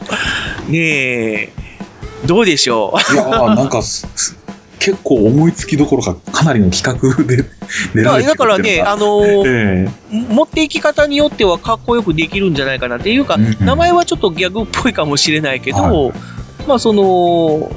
[0.68, 1.52] ねえ、
[2.26, 3.14] どうでしょう？
[3.14, 3.82] いやーなんか
[4.78, 7.44] 結構思いつきどころか、かなりの企画で
[7.94, 16.12] 練まあられてるだからね、あのえ持っていき方によってはかっこよくできるんじゃないかなっていうか、名前はちょっとギャグっぽいかもしれないけど、
[16.66, 17.70] まあその、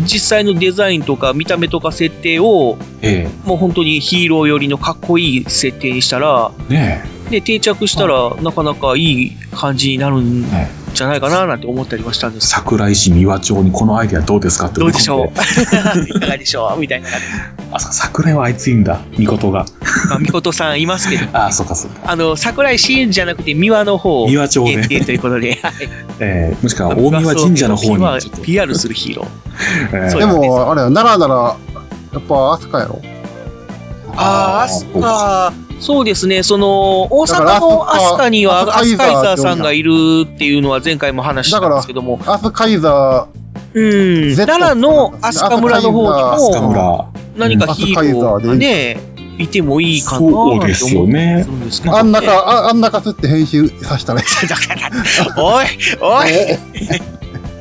[0.00, 6.72] 実際のデザインとか見た目とか設定を、えもう本当にヒーロー寄りのかっこいい設定にしたら、え。
[6.72, 10.42] ねで、定着したら、なかなかいい感じになるん
[10.94, 12.48] じゃないかななんて思ったりはしたんです。
[12.48, 15.26] 桜井市三輪町にこのアイデアどうですかってどうでしょう？
[15.26, 15.28] う
[16.08, 16.80] いかがでしょう？
[16.80, 17.08] みたいな。
[17.72, 19.00] あ、そう桜井はあいついいんだ。
[19.16, 19.66] みことが。
[20.08, 22.10] まあ、みことさんいますけど、 あ、そうかそうか。
[22.10, 25.72] あの、桜井市じゃなくて三輪の方三輪町で限定ということで、 はい
[26.20, 28.02] ええもしくは大三輪神社の方に。
[28.02, 30.08] は PR するヒーロー。
[30.08, 31.56] ええでも、あれや、奈良なら、
[32.12, 33.00] やっぱ、アスカやろ？
[34.16, 43.28] ああ、アスカ、そうですね、その、大阪のアスカにはアアスカイザーさんがいるっていうのは前回も話したんですけども、アスカイザ
[43.74, 48.98] うん、奈良のアスカ村の方にも、何かヒーローがね、
[49.38, 54.26] いてもいいかなって思ったりするんですけー、どあん中、ああん中すって編集させたらい い。
[55.36, 55.66] おい、
[56.00, 56.28] おい、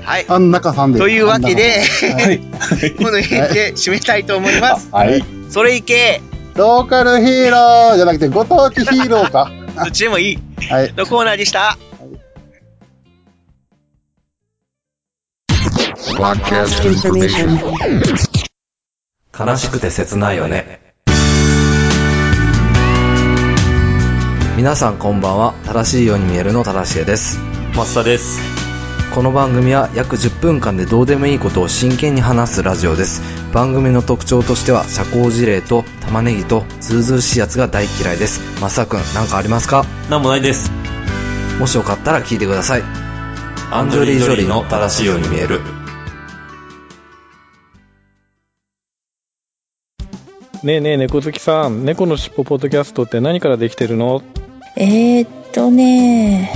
[0.03, 0.25] はい。
[0.27, 0.99] あん中さんで。
[0.99, 2.39] というわけで、はい。
[2.97, 4.87] この辺で締めたいと思います。
[4.91, 5.23] はい。
[5.49, 6.21] それいけ、
[6.57, 9.51] ローカルヒーローじゃなくて、ご当地ヒーローか。
[9.77, 10.39] どっちでもいい。
[10.69, 10.93] はい。
[10.93, 11.77] のコーナーでした？
[19.37, 20.79] 悲しくて切ないよね。
[24.57, 25.53] 皆さんこんばんは。
[25.67, 27.39] 正しいように見えるの正しいです。
[27.75, 28.39] 松田です。
[29.13, 33.21] この番組は約10分間でどうでもいいことを真剣に話すラジオです。
[33.53, 38.61] 番組の特徴としては社交辞令と玉ねぎとズうずうしいやつが大嫌いです。
[38.61, 39.85] マサ君、なんかありますか？
[40.09, 40.71] なんもないです。
[41.59, 42.83] もしよかったら聞いてください。
[43.71, 45.61] アンジョリー・ジョリーの正しいように見える。
[50.63, 54.21] ねえねえ猫好きさん猫のしっぽポッドキャストって何からできてるの？
[54.75, 56.51] えー、っとね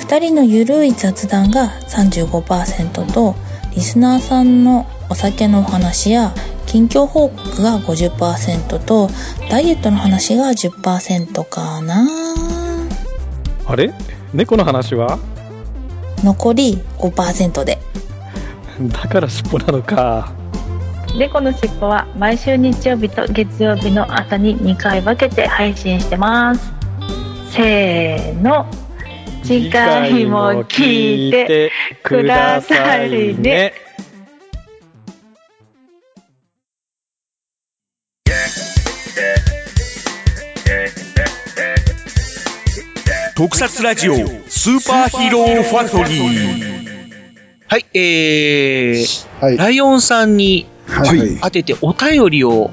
[0.00, 3.34] 2人のゆるい雑談が35%と
[3.74, 6.34] リスナーさんのお酒のお話や
[6.66, 9.08] 近況報告が50%と
[9.50, 12.06] ダイエットの話が10%かな
[13.66, 13.92] あれ？
[14.32, 15.18] 猫の話は？
[16.22, 17.78] 残り5%で
[18.80, 20.32] だから尻尾なのか。
[21.16, 26.72] 猫のしっぽは毎週日曜日と月曜日の朝に2回分けて配信してます。
[27.50, 28.66] せーの。
[29.42, 31.72] 次回も聞いて
[32.02, 33.72] くださいね。
[43.36, 44.14] 特撮ラジオ
[44.48, 46.80] スーパーヒーローファクトリー。
[47.68, 52.70] はい、えー、ライオンさんにはい当ててお便りを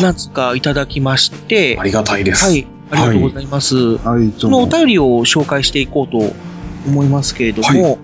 [0.00, 2.46] 何つかいただきまして、ありがたいです。
[2.46, 3.98] はい、ありがとうございます。
[4.38, 6.18] そのお便りを紹介していこうと
[6.86, 7.98] 思いますけれども、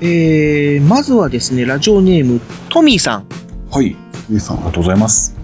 [0.00, 3.26] えー、まずはですね、ラジオネーム、トミーさん。
[3.70, 3.92] はい。
[3.94, 3.98] ト
[4.28, 5.36] ミーさん、ありがとうございます。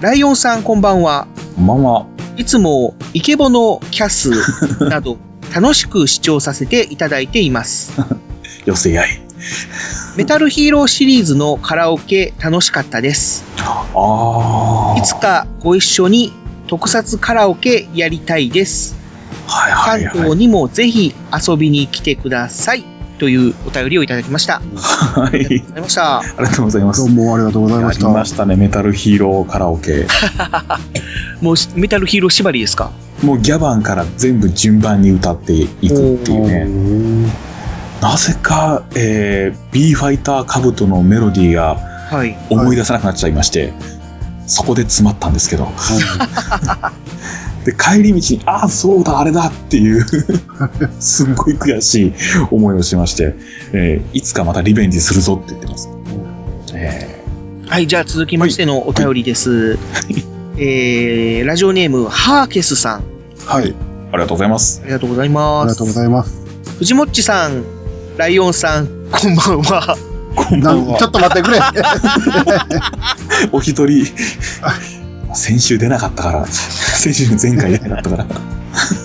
[0.00, 1.26] ライオンさん、こんばんは。
[1.56, 2.06] こんばんは。
[2.36, 4.30] いつも、イケボのキャス
[4.88, 5.18] など、
[5.54, 7.92] 楽しく視聴させていただいています。
[8.64, 9.22] 寄せ合い。
[10.16, 13.44] メタルヒーローシリーズのカラオケ楽しかったです。
[13.94, 16.32] あいつかご一緒に
[16.72, 18.96] 特撮カラオケやりたいです。
[19.46, 21.14] 関東にもぜひ
[21.46, 22.84] 遊びに来てください。
[23.18, 24.62] というお便りをいただきました。
[24.76, 25.44] はい。
[25.44, 26.18] ありがとうございました。
[26.20, 27.00] ありがとうございます。
[27.04, 28.06] どうもありがとうございました。
[28.06, 30.06] ありましたね、メタルヒーローカラオケ。
[31.42, 32.90] もうメタルヒーロー縛りですか？
[33.22, 35.88] もうギャバンから全部順番に歌っていくっ
[36.24, 37.30] ていうね。
[38.00, 41.76] なぜか、えー、B ファイターカブトのメロディーが
[42.10, 42.34] はい。
[42.48, 43.74] 思い出せなくなっちゃいまして、
[44.46, 45.68] そこで詰まったんですけど。
[47.64, 50.04] で、帰り道に、ああ、そうだ、あれだっていう、
[50.98, 52.12] すっごい悔しい
[52.50, 53.36] 思いをしまして、
[53.72, 55.88] えーいつかまたリベンジするぞって言ってます。
[56.74, 57.22] え
[57.68, 59.78] はい、じゃあ続きましてのお便りです。
[60.58, 63.04] えー、ラジオネーム、ハーケスさん。
[63.46, 63.74] はい。
[64.12, 64.80] ありがとうございます。
[64.82, 65.62] ありがとうございます。
[65.62, 66.42] ありがとうございます。
[66.78, 67.64] 藤もっちさん、
[68.18, 70.11] ライオンさん、こんばんは。
[70.34, 70.98] こんばんは。
[70.98, 71.60] ちょっと待ってくれ。
[73.52, 74.06] お一人、
[75.34, 78.26] 先週出なかったから、先週前回出なかったから。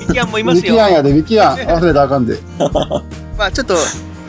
[0.07, 0.95] ミキアンもいますミキアンよ。
[0.97, 1.57] やで、ミキアン。
[1.67, 2.38] 忘れたらあかんで。
[3.38, 3.75] まあちょっと、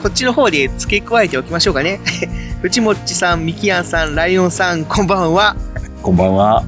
[0.03, 2.01] こっちの方で付け加えておきましょうかね。
[2.63, 5.57] 藤もっちさん、ミキアンさん、ライオンさん、こんばんは。
[6.03, 6.65] こんばんは。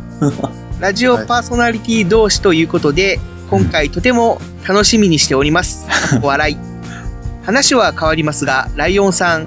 [0.80, 3.20] ラジオパーソナリティ同士ということで、
[3.50, 5.86] 今回とても楽しみにしております。
[6.22, 6.56] お笑い。
[7.44, 9.46] 話は変わりますが、ライオンさん、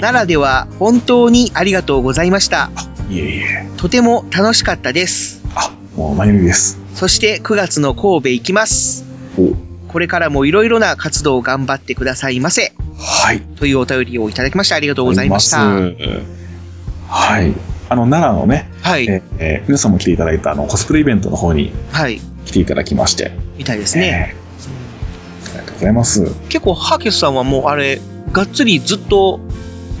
[0.00, 2.70] ならでは本当にありがとうございました。
[3.10, 3.66] いえいえ。
[3.76, 5.42] とても楽しかったです。
[5.96, 6.78] もう何よりです。
[6.94, 9.04] そして9月の神戸行きます。
[9.88, 12.72] これからもいろいろな活動を頑張ってくださいませ。
[12.98, 13.40] はい。
[13.40, 15.58] というお便りをいただきましてありがとうございました。
[15.58, 17.52] はい。
[17.90, 19.06] あの、奈良のね、はい。
[19.06, 22.20] えーえー皆さんも来ていただいたあのコスプレイベントの方にはい。
[22.46, 24.34] 来ていただきまして、みたいですね。
[25.46, 26.24] ありがとうございます。
[26.48, 28.00] 結構、ハーケスさんはもうあれ、
[28.32, 29.40] がっつりずっと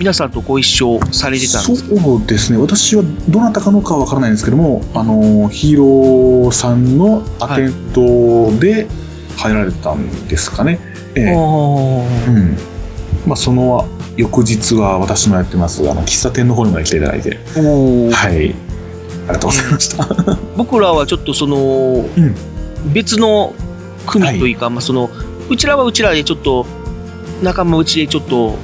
[0.02, 8.88] 皆さんとご一緒されてたんですそうですね、私はどなたかのかはわからないんですけども、あの、ヒーローさんのアテントで
[9.36, 10.80] 入られたんですかね。
[11.14, 11.32] ええ。
[11.34, 12.56] うん。
[13.28, 13.86] まあ、その
[14.16, 18.34] 翌日は私のやってます、あの、喫茶店の方にまで来ていただいて、はい。
[18.34, 18.54] あり
[19.28, 20.36] がとうございました。
[20.56, 22.04] 僕らはちょっとその、
[22.92, 23.54] 別の
[24.08, 25.10] 組というか、まあその、
[25.48, 26.66] うちらはうちらでちょっと、
[27.40, 28.56] 仲間内でちょっと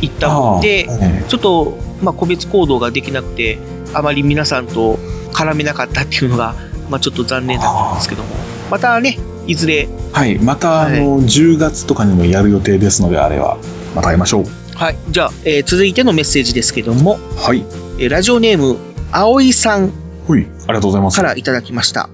[0.00, 0.88] 行ったので、
[1.28, 3.58] ちょっと、まあ個別行動ができなくて、
[3.92, 4.98] あまり皆さんと
[5.32, 6.54] 絡めなかったっていうのが、
[6.88, 8.28] まあちょっと残念だったんですけども、
[8.70, 10.38] またね、いずれ、はい。
[10.38, 13.58] また、あの、10月とかにもやる予定ですので、あれは、
[13.94, 14.44] また会いましょう。
[14.74, 17.64] はい、じゃあ、えー続いてのメッセージですけども、はい。
[17.98, 18.76] えーラジオネーム、
[19.12, 19.92] 葵さん
[20.28, 20.46] はい。
[20.66, 21.16] ありがとうございます。
[21.16, 22.08] からいただきました。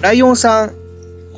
[0.00, 0.72] ライオンさん、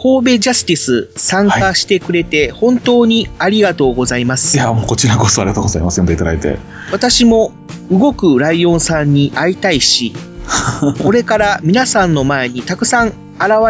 [0.01, 4.57] 神戸ジャスティス参加してくれて本当にありがとうございます。
[4.57, 5.97] いや、もうこちらこそありがとうございます。
[5.97, 6.59] 読んでいただいて。
[6.93, 7.53] 私も
[7.91, 10.15] 動くライオンさんに会いたいし、
[11.03, 13.15] これから皆さんの前にたくさん現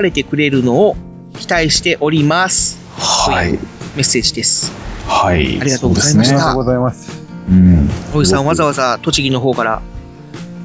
[0.02, 0.96] れてくれるのを
[1.38, 2.78] 期待しております。
[2.98, 3.52] はい。
[3.52, 3.58] メ
[3.98, 4.72] ッセージです。
[5.06, 5.58] はい。
[5.60, 7.10] ありがとうございましたそうですねございます。
[7.48, 7.90] うん。
[8.14, 9.82] おじさんわざわざ栃木の方から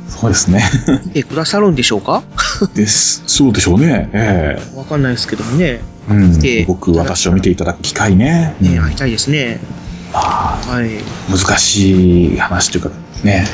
[0.09, 0.63] そうですね。
[1.05, 2.23] 来てくださるんでしょうか？
[2.75, 3.23] です。
[3.27, 4.09] そうでしょうね。
[4.13, 5.65] えわかんないですけどもね。
[5.65, 6.65] えうん。
[6.67, 8.55] 僕、私を見ていただく機会ね。
[8.61, 9.59] ね、会いたいですね。
[10.11, 11.01] はい。
[11.31, 12.91] 難しい話というか、
[13.23, 13.47] ね。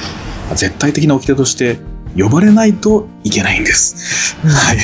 [0.55, 1.77] 絶対的な掟として、
[2.17, 4.35] 呼ばれないといけないんです。
[4.43, 4.77] はい。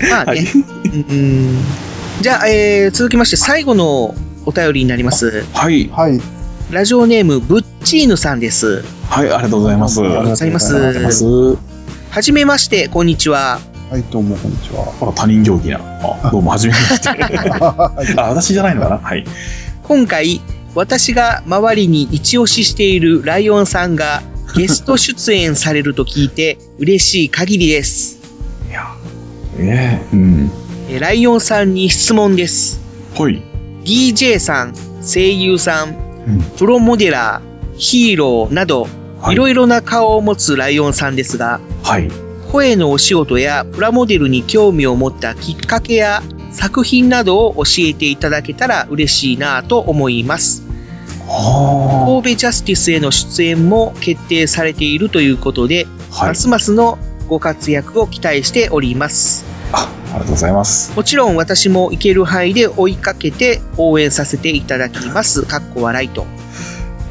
[0.10, 0.46] まあね。
[0.84, 1.58] うん。
[2.22, 4.14] じゃあ、えー、続きまして最後の
[4.46, 5.44] お便りになります。
[5.52, 5.90] はい。
[5.92, 6.18] はい。
[6.70, 8.84] ラジオネーム、ブッチーヌさんです。
[9.08, 10.00] はい、ありがとうございます。
[10.00, 10.76] ありがとうございます。
[12.10, 13.58] はじめまして、こんにちは。
[13.90, 14.84] はい、どうも、こんにちは。
[14.84, 15.80] ほら、他人行儀な。
[15.82, 17.08] あ、どうも、はじめまして。
[18.20, 18.98] あ、私じゃないのかな？
[18.98, 19.24] はい。
[19.82, 20.40] 今回、
[20.76, 24.22] 私が周りに一押ししているライオンさんが
[24.54, 28.20] ゲスト出演されると聞いて嬉しい限りです。
[29.58, 30.50] ええうん。
[30.88, 32.80] えライオンさんに質問です。
[33.18, 33.42] はい。
[33.84, 36.09] DJ さん、声優さん、
[36.58, 38.86] プロモデラー、ヒーローなど、
[39.30, 42.10] いろいろな顔を持つライオンさんですが、はい。
[42.50, 46.22] 声のお仕事やプラモデルに興味を持ったきっかけや
[46.52, 50.62] 作品などを教えていただけたら嬉しいなぁと思います。
[51.28, 59.44] 神戸ジャスティスへの出演も決定されているということで、ますますのご活躍を期待しております。
[59.72, 60.92] ありがとうございます。
[60.96, 65.42] もちろん私も行ける範囲で追いかけて応援させていただきます。
[65.42, 66.26] かっこ笑いと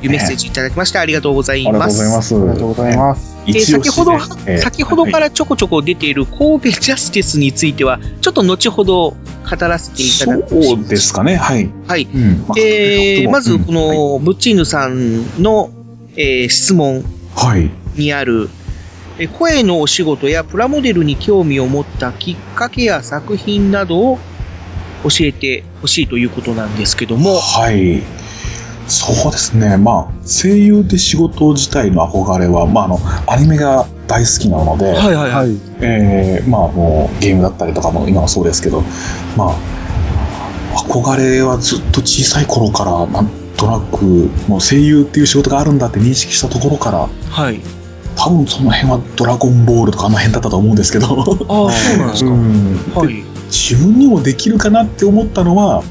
[0.02, 1.74] いうメッセージいただきましてありがとうございます。
[1.74, 2.36] ありがとうございます。
[2.36, 3.30] ありがとうございます。
[3.48, 4.20] えー先ほど、
[4.60, 9.18] 先ほどからちょこちょこ出ている神戸ジャスティスについては、ちょっと後ほど語
[9.60, 11.70] らせていただくそうですかね、はい。
[11.88, 12.06] はい。
[12.06, 15.72] んで、まあまず、この、ブッチーヌさんの、
[16.16, 17.04] えー質問
[17.36, 17.72] はい。
[17.96, 18.59] にある、えー
[19.28, 24.20] 声のお仕事やプラモデルに興味を持ったきっかけや作品などを
[25.04, 27.40] 教えてほしいということなんですけども。
[27.40, 28.04] はい。
[28.88, 29.78] そうですね。
[29.78, 35.58] まあ、声優で仕事自体の憧れは、まあ、あの、アニメが大好きなので、はいはいはい。
[35.82, 38.82] えーまあ、もう、ゲームだったりとかも今もそうですけど、
[39.38, 39.56] まあ、
[40.88, 44.06] 憧れはずっと小さい頃から、なんとなく、
[44.48, 47.62] もう声優っていう仕事があるんだって認識したところから、はい。
[48.22, 52.32] 多分その辺はドラゴンボールとかあの辺だったと思うんですけど、ああ、そうなんですか。
[52.32, 53.24] うんはい。
[53.46, 55.84] 自分にもできるかなって思ったのは、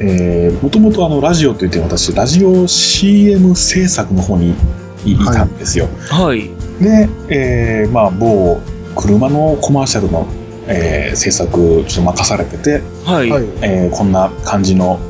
[0.00, 4.54] えー、もともとあのラジオといって私ラジオ CM 制作の方に
[5.04, 6.50] いいたんですよ、はい。
[6.82, 8.60] で、えーまあ某
[8.94, 10.26] 車のコマーシャルの、
[10.68, 13.28] えー制作ちょっと任されてて、はい。
[13.62, 15.00] えーこんな感じの、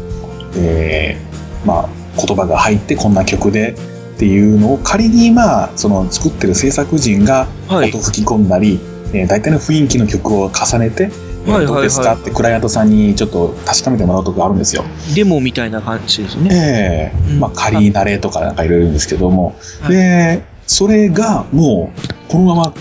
[0.57, 3.75] えーまあ、言葉が入ってこんな曲で
[4.17, 8.81] っていうのを仮にまあその作ってる制作陣が音吹き込んだり、
[9.13, 11.05] えー大体の雰囲気の曲を重ねて、
[11.47, 11.75] えーはいはいはい。
[11.75, 14.85] どうですかってクライアントさんにちょっと確かめてもらうとこがあるんですよ。
[15.15, 16.51] デモみたいな感じですね。
[16.53, 19.55] ええまあ仮慣れとかなんかいろいろんですけども、
[19.89, 22.75] で、それがもうこのまま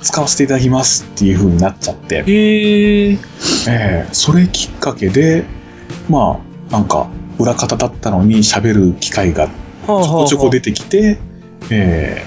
[0.00, 3.18] 使わせていただきますっていう風になっちゃって、へえ
[3.68, 5.44] えそれきっかけで、
[6.08, 7.08] まあなんか
[7.38, 9.48] 裏方だったのに喋る機会が
[9.88, 11.18] ちょこちょこ出てきて、
[11.70, 12.24] え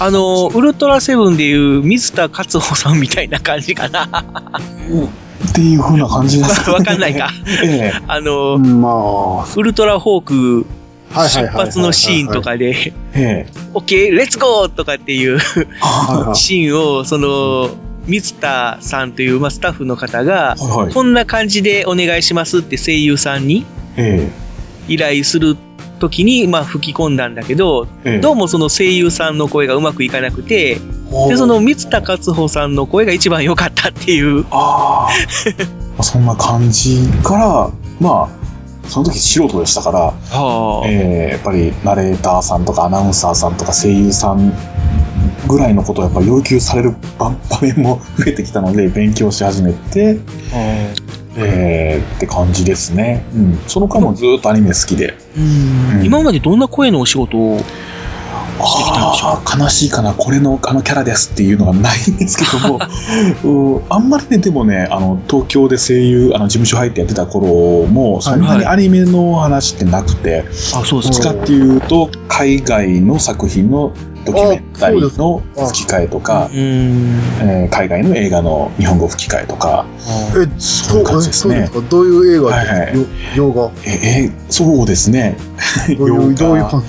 [0.00, 4.24] あの、ウルトラセブンでいう水田勝穂さんみたいな感じかな。
[5.50, 7.30] っていう風な感じです わかんないか。
[7.62, 8.02] ええ。
[8.06, 10.66] あの、まウルトラホーク
[11.14, 13.46] 出発のシーンとかで、ええ。
[13.74, 15.40] オッケー、レッツゴーとかっていう
[16.34, 17.70] シーンを、その、
[18.06, 20.92] 水田さんという、まあ、スタッフの方が、はいはい。
[20.92, 23.64] こんな感じでお願いしますって声優さんに
[23.96, 24.28] え。
[24.88, 25.56] 依頼する
[26.02, 30.78] 時に、まあ、吹き込んだんだけど、ええどうもその声優さんの声がうまくいかなくて、
[31.28, 34.44] で、その三田勝穂さんの声が一番良かったっていう。
[34.50, 35.08] あ
[35.98, 40.14] あ、そんな感じから、まあ、その時素人でしたから、
[40.86, 44.52] えーやっぱりナレーターさんとかアナウンサーさんとか声優さん
[45.48, 50.18] ぐらいのことをやっぱり要求される場 場面も増えてきたので勉強し始めて、
[51.36, 53.24] えーって感じですね。
[53.34, 53.58] うん。
[53.66, 55.16] その間もずっとアニメ好きで。
[55.36, 56.04] うん。
[56.04, 62.80] 今までどんな声のお仕事をしてきたんでしょああ、悲しいかな、これのあのキャラですっていうのがないんですけども、
[63.44, 63.82] うん。
[63.88, 73.92] あんまりね、でもね、あの、東京で声優、あの、事務所入ってやってた頃も、そんなにアニメの話ってなくて、あ、そうどっちかっていうと、海外の作品の
[74.24, 79.86] ドキュメンタリーの吹き替えとか、えー海外の映画の日本語吹き替えとか、
[80.36, 81.54] え、そういう感じですね。
[81.54, 81.72] そうです。
[81.72, 81.80] か？
[81.88, 82.56] どういう映画？
[82.56, 82.96] はいはい。
[82.96, 83.70] よ洋画？
[83.84, 83.90] え、
[84.26, 85.36] えそうですね。
[85.98, 86.84] どういう、どういう感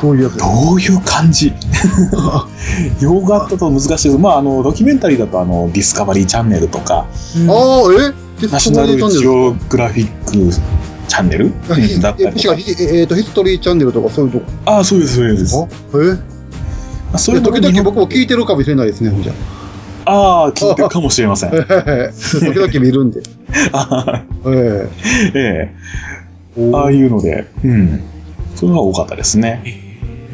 [0.00, 1.52] どういうどういう感じ？
[3.00, 4.18] 洋画だと難しいです。
[4.18, 7.06] まあ、あの、ドキュメンタリーだと、あの、ディスカバリーチャンネルとか、ああ、
[8.42, 8.46] え？
[8.48, 10.32] ナショナルジオグラフィック
[11.08, 12.54] チャンネルうんだったりとか。
[12.56, 12.60] え、
[13.00, 14.44] えーと、ヒストリーチャンネルとかそういうとこ？
[14.64, 15.56] ああ、そうです、そうです。
[15.56, 16.39] え？
[17.12, 19.32] あそれえ時々僕も聞いてるかもしれないですね、じゃ
[20.04, 21.50] ああ、聞いてるかもしれません。
[21.50, 21.54] あ。
[22.12, 23.20] 時々見るんで。
[24.46, 24.88] え
[25.34, 25.70] え
[26.56, 28.02] えああいうので、うん。
[28.56, 29.62] それが多かったですね。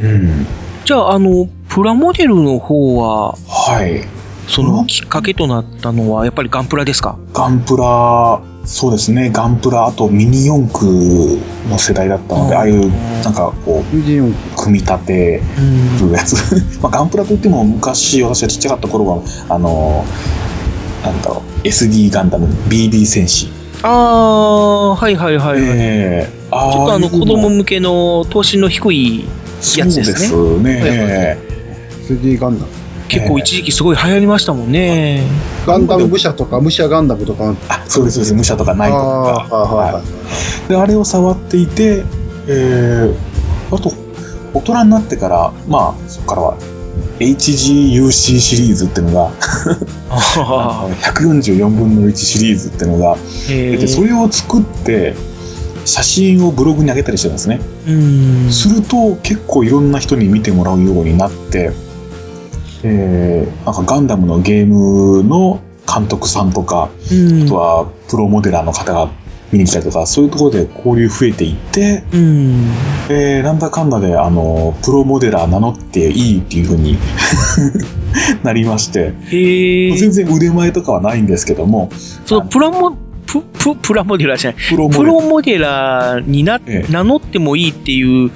[0.03, 0.47] うん。
[0.85, 4.03] じゃあ、あの、プラモデルの方は、はい。
[4.49, 7.19] そのきっかけとなったのは、やっぱりガンプラですか？
[7.33, 10.87] ガンプラ、そうですね、ガンプラ、あとミニ四駆
[11.69, 12.91] の世代だったので、ああいう、
[13.25, 14.33] なんかこう、組
[14.69, 15.43] み立て
[16.01, 16.37] るやつ。
[16.83, 19.19] まあ、ガンプラといっても、昔、私がちっちゃかった頃は、
[19.49, 20.05] あの、
[21.05, 23.49] なんだろう、SD ガンダム、BB 戦士。
[23.83, 25.61] ああ、はいはいはいはい。
[25.61, 29.25] ええああーちょっとあの子供向けの等身の低い
[29.77, 30.29] やつですね。
[30.29, 30.81] そうですね。
[30.81, 31.39] はいはい
[32.09, 32.71] 3D ガンダム。
[33.09, 35.23] 結構一時期すごい流行りましたもんね。
[35.67, 37.55] ガンダム武者とか、武者ガンダムとか。
[37.69, 38.35] あ、そうです、そうです。
[38.35, 39.57] 武者とかナイトとか。
[39.57, 42.05] はいはいで、あれを触っていて、
[42.49, 43.93] えー、あと、
[44.53, 46.59] 大人になってから、まあ、そこからは、
[47.19, 49.33] HGUC シリーズっていうのが、
[50.11, 53.17] あの144分の1シリーズっていうのが
[53.49, 55.15] 出て、それを作って、
[55.85, 57.61] 写真をブログに上げたりしてるんですね。
[57.87, 57.93] う
[58.49, 58.53] ん。
[58.53, 61.73] すると、結構いろんな人に見てもらうようになって、
[62.83, 67.43] えー、なんかガンダムのゲームの監督さんとか、うん。
[67.45, 69.11] あとはプロモデラーの方が
[69.53, 72.71] 見に来たりとか、そういうところで交流増えていって、うん。
[73.09, 76.99] えー、なんだかんだで、あの、プロモデラー名乗っていいっていう風に
[78.43, 81.91] なりまして、へ全然腕前とかはないんですけども、
[82.25, 82.97] そのプラモ、
[83.27, 84.61] プ、プ、プラモデラーじゃない。
[84.69, 86.61] プロモデプロモデラーにな、
[86.91, 88.33] 名乗ってもいいっていう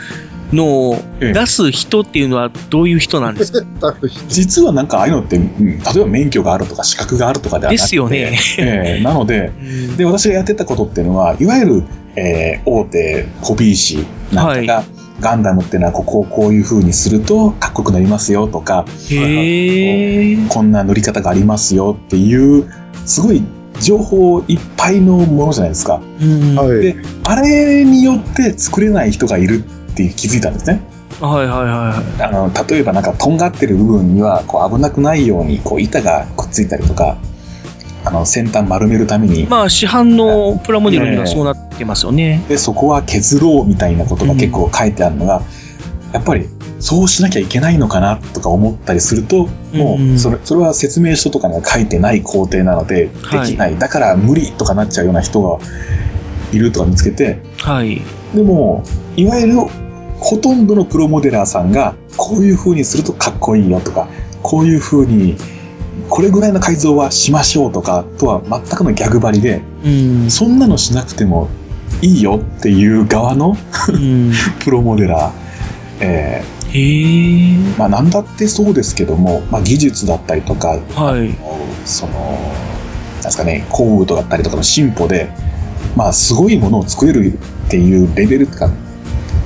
[0.52, 3.94] のを出す人っていうのはどういう人なんですか？
[4.28, 8.38] 実はなんかああいうのって、うん例えば免許があるとか資格があるとかではなくて、ですよね。
[8.58, 9.52] えーなので、
[9.96, 11.82] で、私がやってたことっていうのは、いわゆる、
[12.16, 14.84] えー大手ホビー誌なんかが、
[15.20, 22.64] ガンダムっていうのはここをこういう風にするとかっこよくなりますよとか、へこんな乗り方がありますよっていう、
[23.06, 23.42] すごい
[23.80, 26.00] 情報いっぱいのものじゃないですか。
[26.80, 30.80] で、あれによって作れない人がいるって気づいたんですね。
[31.20, 32.22] はいはいはい。
[32.22, 37.18] あの、例えばなんかとんがってる部分にはこう危なくないようにこう板がくっついたりとか、
[38.04, 42.42] あの先端丸めるために、まあ、市販のプラモデルにはそうなってますよね。
[42.48, 45.42] で、そこは削ろうみたいなことが結構書いてあるのが、
[46.12, 46.48] やっぱり
[46.80, 53.12] そうしなきゃいけないのかなとか思ったりすると、もうそれそれは説明書とかには書いてない工程なので、で
[53.46, 55.58] きない、だから無理とかなっちゃうような人が
[56.52, 58.02] いるとか見つけて、はい。
[58.34, 58.82] でも、
[59.16, 59.54] いわゆる
[60.18, 64.08] ほとんどのプロモデラーさんが、こういう風にするとかっこいいよとか、
[64.42, 65.36] こういう風に、
[66.08, 70.30] これぐらいの改造はしましょうとかとは全くのギャグ張りで、うん。
[70.30, 71.48] そんなのしなくても
[72.02, 73.56] いいよっていう側の
[74.60, 75.32] プロモデラー。
[76.00, 76.60] えー
[77.76, 81.34] まあ何だってそうですけども、まあ技術だったりとか、はい。
[81.84, 85.30] その、なんですかね、工具だったりとかの進歩で、
[85.96, 87.32] まあすごいものを作れる
[87.66, 88.70] っていうレベルとか、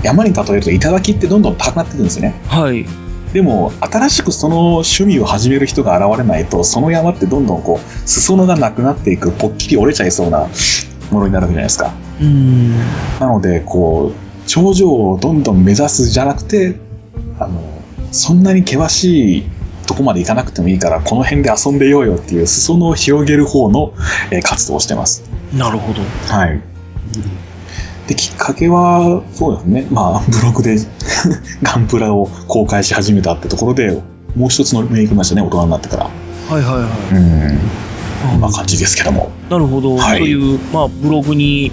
[0.02, 2.34] 山に例えると頂ってどんどん高くなってくるんですよね。
[2.46, 2.86] はい。
[3.32, 10.48] でも、新しくその趣味を始める人が現れないと、その山ってどんどんこう、裾野がなくなっていく、ぽっきり折れちゃいそうな
[11.10, 11.92] ものになるわけじゃないですか。
[12.20, 12.78] うん。
[13.18, 16.76] なので、こう、頂上をどんどん目指すじゃなくて、
[17.40, 17.60] あの、
[18.12, 19.44] そんなに険しい
[19.86, 23.94] とこまで行かなくてもいいから、この辺で遊んでようよっていう裾野を広げる方の、
[24.30, 25.24] えー活動をしてます。
[25.56, 26.02] なるほど。
[26.32, 26.60] はい。
[28.06, 29.86] で、きっかけは、そうですね。
[29.90, 30.76] まあ、ブログで
[31.62, 34.02] ガンプラを公開し始めたってところで、
[34.36, 36.04] もう一つのメイクましたね、大人になってから。
[36.04, 37.14] はいはいはい。
[37.14, 37.58] うん。
[38.32, 39.30] こんな感じですけども。
[39.48, 39.96] なるほど。
[39.96, 41.70] はいそういう、まあ、ブログに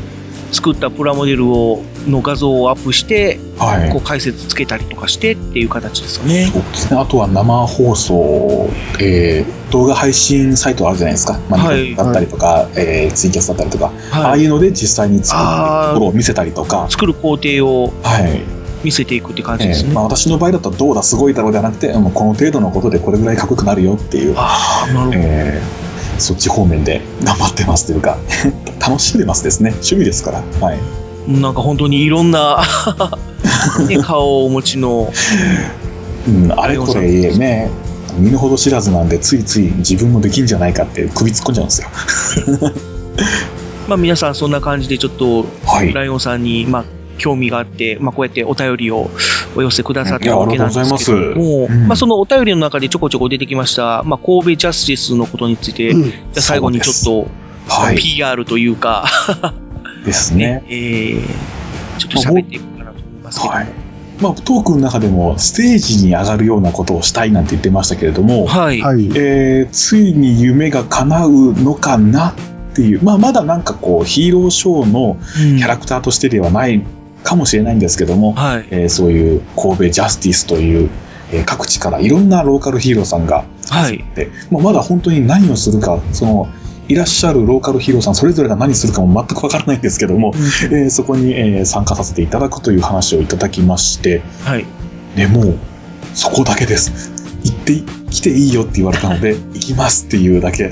[0.52, 6.48] 作ったプラモデルを、の画像をアップして、はいこう解説つけたりとかしてっていう形ですよね。
[6.52, 7.00] そうですね。
[7.00, 11.40] あとは生放送、えー、動画配信サイトあるじゃないですか。
[11.50, 16.88] まあ、はいだったりとか、えーツイキャスだったりとか、ああいうので実際に作るところを見せたりとか。
[16.90, 18.42] 作る工程をはい。
[18.84, 19.90] 見せていくって感じですね。
[19.90, 25.81] えーまあ、私の場合だとどうだすごいだろうではなくて、もうこの程度のことでこれぐらいかっこよくなるよっていう、あなるほどえー
[26.22, 28.18] そっち方面で頑張ってますというか、
[28.80, 29.72] 楽しんでますですね。
[29.72, 30.44] 趣味ですから。
[30.62, 30.80] はい。
[31.28, 32.64] なんか本当にいろんな、
[33.88, 35.12] ね、 顔をお持ちの、
[36.28, 37.70] うん、あれこれね、
[38.18, 41.88] 身の程知らずなんで、ついつい自分もできんじゃないかって首突っ込んじゃうんですよ。
[43.88, 46.86] まあ皆さんそんな感じでちょっと、はいライオンさんに、まあ、
[47.18, 49.10] 興味があって、まあ、こうやってお便りを
[49.56, 56.04] お寄せくださったわけなんですけども、まあ、そのお便りの中でちょこちょこ出てきました、まあ、神戸ジャスティスのことについて、じゃ
[56.38, 57.30] あ最後にちょっと、
[57.68, 57.98] はい。
[57.98, 59.06] PR というか、
[60.06, 60.64] です ね。
[60.68, 63.54] えー、ちょっと喋っていこうかなと思いますけど。
[63.54, 63.60] も、
[64.22, 68.80] まあ、トークの中でもステージに上がるようなことをしたいなんて言ってましたけれども、はい。
[68.80, 72.34] えーついに夢が叶うのかなっ
[72.74, 75.18] ていう、まあ、まだなんかこうヒーローショーの
[75.58, 76.84] キャラクターとしてではない
[77.24, 78.34] かもしれないんですけども、
[78.72, 80.90] えーそういう神戸ジャスティスという、
[81.32, 83.46] えー各地からいろんなローカルヒーローさんが
[83.88, 86.50] 集って、まあ、まだ本当に何をするかその
[86.88, 94.66] いらっしゃるローカルヒーローさんそれぞれが何するかも全くわからないんですけども、えーそこに、えー参加させていただくという話をいただきまして、はい。
[95.16, 95.60] でもう
[96.14, 97.12] そこだけです。
[97.44, 100.70] 行ってきていいよって言われたので行きますっていうだけ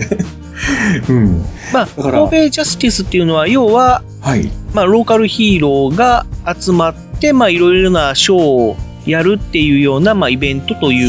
[1.08, 1.46] うん。
[1.74, 4.50] まあ、神戸ジャスティスっていうのは、要は、はい。
[4.74, 6.26] まあ、ローカルヒーローが
[6.60, 11.08] 集まって、まあ、いろいろなショーをやるっていうような、まあ、イベントという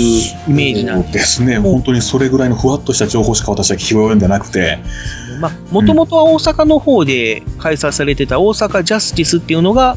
[0.49, 1.59] イメージなんですね。
[1.59, 4.79] 本当にそれぐらいのふわっとした情報しか私は聞き及んでなくて。
[5.41, 9.97] まあ、もともとは大阪の方で開催されてた大阪ジャスティスっていうのが、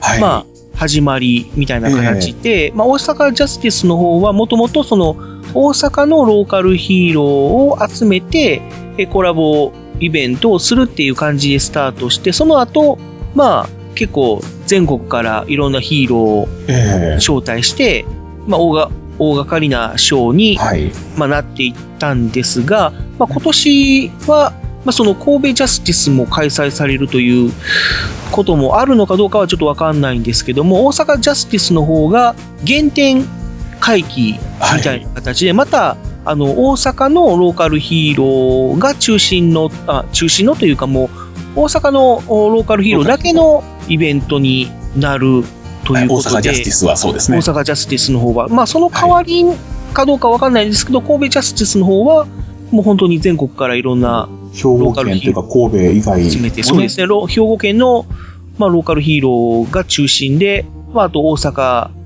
[0.00, 0.20] はい。
[0.20, 5.16] まあ、始まりみたいな形で、まあ、大阪ジャスティスの方はもともとその、
[5.58, 8.62] 大阪のローカルヒーローを集めて、
[8.96, 12.96] えコラボイベントをするっていう感じでスタートして、その後、
[13.34, 17.16] まあ、結構全国からいろんなヒーローをええ。
[17.16, 18.04] 招待して、
[18.46, 20.58] まあ、大が大掛かりなショーに、
[21.16, 24.52] まあ、なっていったんですが、まあ、今年は、
[24.84, 27.52] まあ、その神戸ジャスティスも開催されるという
[28.30, 33.24] こともあるのかどうかはちょっとわかんないんですけども、大阪ジャスティスの方が原点
[33.80, 34.38] 回帰
[34.76, 41.06] みたいな形で、また、あの、大阪のローカルヒーローが中心の、あ、中心のというかも
[41.56, 45.44] う、大阪のおローカルヒーローだけのイベントになる
[45.84, 47.38] ということで、大阪ジャスティスはそうですね。
[47.38, 49.44] 大阪ジャスティスの方は、まあその代わり
[49.94, 52.26] かどうかわかんないですけど、神戸ジャスティスの方は、
[52.70, 58.04] もう本当に全国からいろんな兵庫県というか神戸以外集めて、そうですね、ロ兵庫県の、
[58.58, 61.97] まあ、ローカルヒーローが中心で、まあ、あと大阪え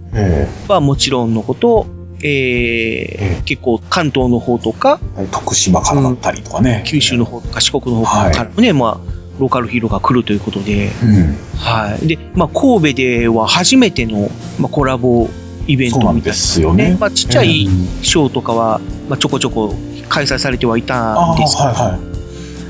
[0.68, 1.86] はもちろんのこと、
[2.22, 6.84] えー結構関東の方とか、え徳島からだったりとかね。
[6.86, 11.36] 九州の方とか四国の方からもね、まあ、ローカルヒーローが来るということで、うん。
[11.59, 12.06] はい。
[12.06, 15.28] で、まあ、神戸では初めての、まあ、コラボ
[15.66, 16.20] イベントみたいな、ね。
[16.22, 16.97] ですよね。
[16.98, 17.66] まあ、ちっちゃい
[18.02, 19.74] ショーとかは、まあ、ちょこちょこ
[20.09, 21.98] 開催されてはいたんですけど、はいは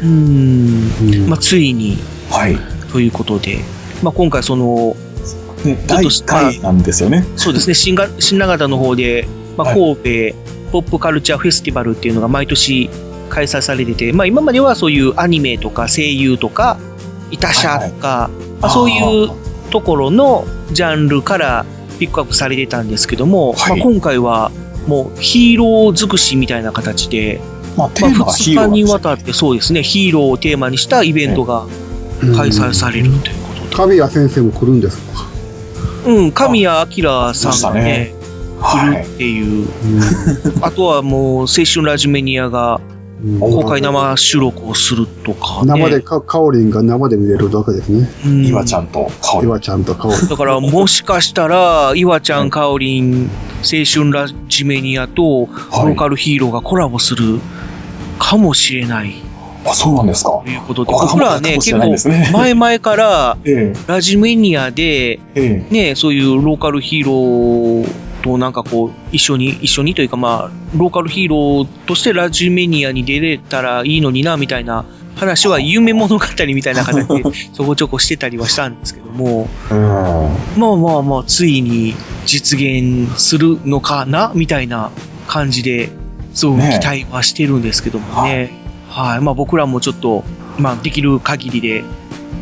[0.03, 1.99] うーん、まあ、ついに、
[2.31, 2.57] はい。
[2.91, 3.59] ということで、
[4.03, 4.97] まあ、今回その、
[5.65, 7.25] ね、第1回なんですよね。
[7.37, 9.27] そうですね、新が新長田の方で、
[9.57, 10.37] まあ、神戸
[10.73, 12.89] ポップカルチャーフェスティバルっていうのが毎年
[13.29, 16.79] 開催されてて、まあ、今まではそういうアニメとか声優とか、
[17.31, 18.31] いたしゃとか、
[18.61, 19.31] まあ、そういう
[19.71, 21.65] ところのジャンルから
[21.99, 24.51] ピックアップされてたんですけども、まあ、今回は
[24.87, 27.41] もうヒーロー尽くしみたいな形で、
[27.77, 31.67] まあ、テーマがヒーロー2日にわたってそうですね、ヒーローをテーマにしたイベントが
[32.37, 33.35] 開催されるという。
[33.75, 35.32] 神谷先生も来るんですか？
[36.07, 38.15] うん、神谷明さんがね、
[38.61, 39.69] は来るっていう。
[40.63, 42.81] あとはもう、青春ラジメニアが
[43.39, 45.67] 公開生収録をするとか、ね。
[45.67, 48.09] 生でか、かおりんが生で見れるわけですね。
[48.49, 49.51] 岩ちゃんとかおりん。
[49.51, 50.29] 岩ちゃんとかおりん。
[50.29, 53.31] だから、もしかしたら、岩ちゃん、かおりん、
[53.63, 57.41] 青春ラジメニアと、ローカルヒーローがコラボする
[58.19, 59.15] かもしれない。
[59.65, 60.43] あ、そうなんですか。
[60.45, 67.89] ということで、あ僕らはね、結構、前々から、 えラジメニアで、えね、そういうローカルヒーロー
[68.23, 74.85] となんかこう、一緒に、一緒にというかまあ、ローカルヒーローとしてラジメニアに出れたらいいのにな、みたいな
[75.17, 77.23] 話は夢物語みたいな形で
[77.55, 79.79] ちょこちょこしてたりはしたんですけども、うん。
[79.79, 81.95] まあまあまあ、ついに
[82.27, 84.91] 実現するのかな、みたいな
[85.27, 85.91] 感じで、
[86.35, 88.62] すごくね期待はしてるんですけどもね。
[88.93, 89.21] はい。
[89.21, 90.23] まあ僕らもちょっと、
[90.59, 91.83] まあできる限りで、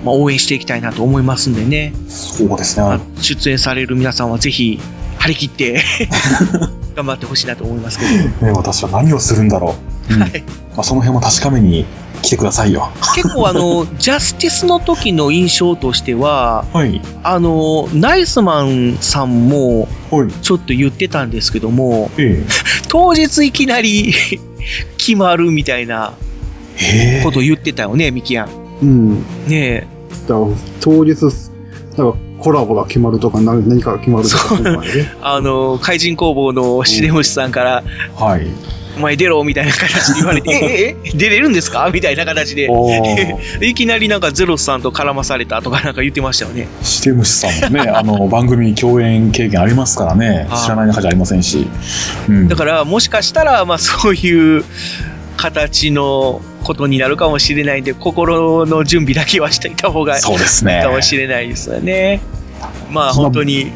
[0.05, 1.95] まあ応援していきたいなと思いますんでね。
[2.09, 2.99] そうですね。
[3.21, 4.81] 出演される皆さんはぜひ、
[5.19, 5.83] 張り切って、
[6.97, 8.47] 頑張ってほしいなと思いますけど。
[8.47, 9.77] ね、私は何をするんだろ
[10.11, 10.15] う。
[10.15, 10.27] うんま
[10.79, 11.85] あ、その辺も確かめに
[12.23, 12.91] 来てくださいよ。
[13.15, 17.01] 結構あの、 ジャスティスの時の印象としては、はい。
[17.23, 19.89] あの、ナイスマンさんも、
[20.43, 22.11] ちょっと言ってたんですけども、
[22.89, 24.15] 当日いきなり
[24.97, 26.15] 決まるみたいな
[27.23, 28.49] こと言ってたよね、ミキヤン。
[28.83, 29.25] うん。
[29.49, 29.87] ね
[30.29, 30.47] だから
[30.81, 31.23] 当日、
[31.97, 34.79] なんかコラボが決まるとか、な何かが決まるとか、ね
[35.23, 37.85] あの、怪人工房のシデムシさんから、
[38.17, 38.47] はい。
[38.97, 41.11] お前出ろみたいな形で言われて、え、え、え？
[41.17, 41.89] 出れるんですか？
[41.95, 42.91] みたいな形でお、
[43.63, 46.67] いきなりなんかゼロスさんと絡まされたとかなんか言ってましたよね。
[46.83, 51.69] シテムシさんもね、 あの、番組共演経験ありますからね、知らない中じゃありませんし。
[52.29, 52.49] うん。
[52.49, 54.65] だから、もしかしたら、まあそういう
[55.37, 56.41] 形の
[56.71, 62.21] ことになるかもしれないんで、心の準備だけはしていた方がいそうですねいかもしれないですよね。
[62.91, 63.73] まあ本当に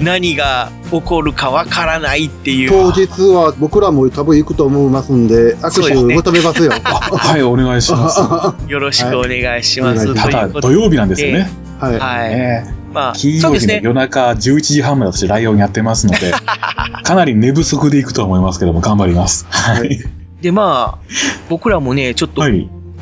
[0.00, 2.70] 何が起こるかわからないっていう。
[2.70, 6.72] 当日は僕らも多分行くと思いますんで、握手そうですね求めますよ。
[6.76, 8.20] はい、お願いします。
[8.68, 10.14] よろしくお願いします。
[10.14, 11.50] ただ、ということ土曜日なんですよね。
[11.80, 11.98] はい。
[11.98, 12.74] はい。
[12.92, 13.74] まあ、金曜日の。
[13.74, 16.32] 夜中11時半まで私ライオンやってますので、
[17.02, 19.46] かなり寝不足でいくとは思いますけども、頑張ります。
[19.48, 20.00] はい。
[20.40, 21.06] で、まあ、
[21.48, 22.42] 僕らもね、ちょっと、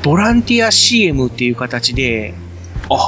[0.03, 2.33] ボランティア CM っていう形で、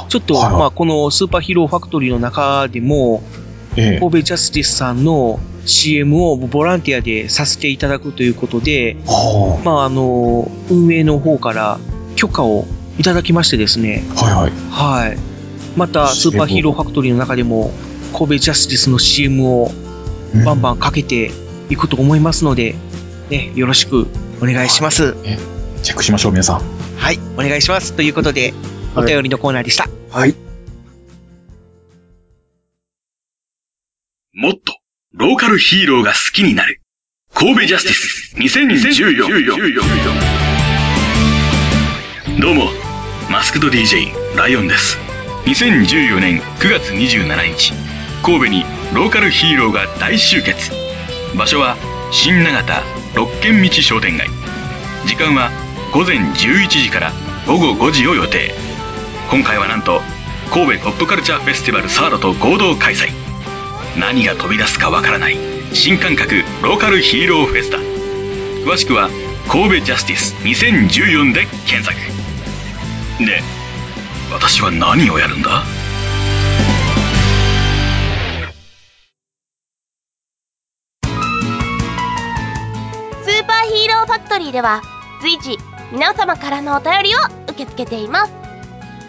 [0.09, 3.23] ちょっと、まあ、このスーパーヒーローファクトリーの中でも、
[3.75, 3.99] ええ。
[3.99, 11.79] 神戸ジャスティスさんの CM をボランティアでさせていただくということで、はまあ、あの、運営の方から
[12.15, 12.65] 許可を
[12.97, 14.51] いただきましてですね、はいはい。
[14.71, 15.17] はい。
[15.75, 17.71] また、スーパーヒーローファクトリーの中でも、
[18.13, 19.71] 神戸ジャスティスの CM を
[20.43, 21.31] バンバンかけて
[21.69, 22.75] いくと思いますので、
[23.29, 24.07] ね、よろしく
[24.41, 25.15] お願いします。
[25.83, 26.61] チェックしましょう、皆さん。
[26.97, 27.93] はい、お願いします。
[27.93, 28.53] ということで、
[28.95, 29.87] お便りのコーナーでした。
[30.11, 30.35] はい。
[34.33, 34.77] もっと
[35.13, 36.81] ローカルヒーローが好きになる。
[37.33, 39.27] 神戸ジャスティス2014。
[42.39, 42.69] どうも、
[43.29, 44.97] マスクド DJ ライオンです。
[45.45, 47.73] 2014年9月27日、
[48.23, 48.63] 神戸に
[48.93, 50.71] ローカルヒーローが大集結。
[51.35, 51.77] 場所は
[52.11, 52.83] 新長田
[53.15, 54.27] 六軒道商店街。
[55.05, 55.51] 時間は
[55.93, 57.11] 午前11時から
[57.45, 58.53] 午後5時を予定。
[59.29, 60.01] 今回はなんと
[60.51, 63.09] 神戸ポップカルチャーフェスティバルサードと合同開催。
[63.99, 65.38] 何が飛び出すかわからない
[65.73, 69.09] 新感覚ローカルヒーローフェスタ詳しくは
[69.47, 71.95] 神戸ジャスティス2014で検索
[73.25, 73.41] で
[74.31, 75.63] 私は何をやるんだ？
[84.07, 84.81] ファクトリーでは
[85.21, 85.57] 随時
[85.91, 87.19] 皆様からのお便りを
[87.49, 88.34] 受け付けています。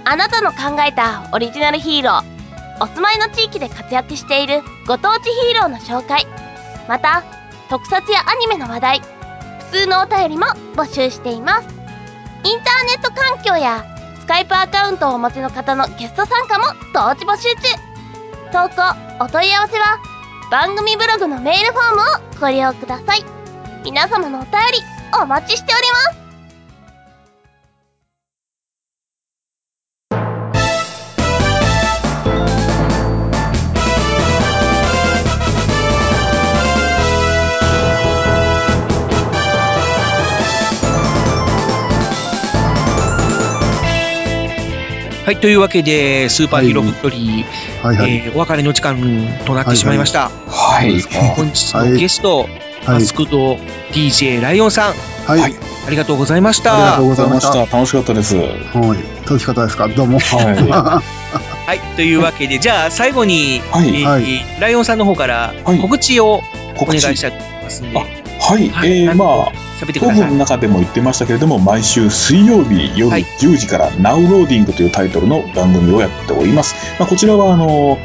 [0.05, 6.27] あなたの考えたオリジナルヒーローお住まいの地域で活躍しているご当地ヒーローの紹介
[6.89, 7.23] また
[7.69, 9.01] 特撮やアニメの話題
[9.71, 11.69] 普通のお便りも募集しています。
[12.45, 13.85] インターネット環境や
[14.21, 16.65] スカイプアカウントをお持ちの方のゲスト参加も
[16.95, 17.89] 同時募集中。
[18.51, 19.99] 投稿お問い合わせは
[20.51, 22.01] 番組ブログのメールフォーム
[22.37, 23.38] をご利用ください。
[23.89, 24.59] 皆様のお便り
[25.23, 26.18] お待ちしております。
[45.29, 48.97] はい、というわけで、スーパーヒーローファクトリー、はいはいえーお別れの時間
[49.45, 50.31] となってしまいました。
[50.31, 51.03] はい。
[51.37, 52.49] 本日のゲスト、
[52.87, 53.57] マスクド
[53.93, 54.95] DJ ライオンさん、
[55.27, 55.55] はい。
[55.87, 56.73] ありがとうございました。
[56.73, 57.77] ありがとうございました。
[57.77, 58.37] 楽しかったです。
[58.37, 59.27] はい。
[59.29, 59.89] 楽しかったですか？
[59.89, 60.19] どうも。
[60.19, 61.03] は
[61.67, 64.25] はい、というわけで、じゃあ最後に、えーはい
[64.63, 66.41] ライオンさんの方から告知を
[66.79, 68.28] お願いしたいと思いますんで。
[68.41, 70.21] はい、えー、まあ、5喋ってください。
[70.21, 76.75] 分の中でも言ってましたけれども、毎週水曜日夜10時から Now Loading というタイトルの番組をやっております。
[76.99, 77.99] まあ、こちらは、あの、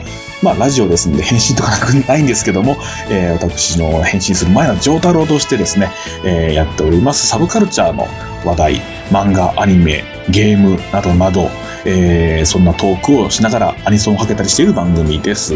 [0.43, 2.77] まあ、ラジオですんで返信とかなくないんですけども、
[3.09, 5.89] えー私の返信する前の上太郎としてですね、
[6.25, 7.25] えーやっております。
[7.27, 8.07] サブカルチャーの
[8.45, 11.49] 話題、漫画、アニメ、ゲームなどなど、
[11.85, 15.55] えーそんなトークをしながらアニソンをかけたりしている番組です。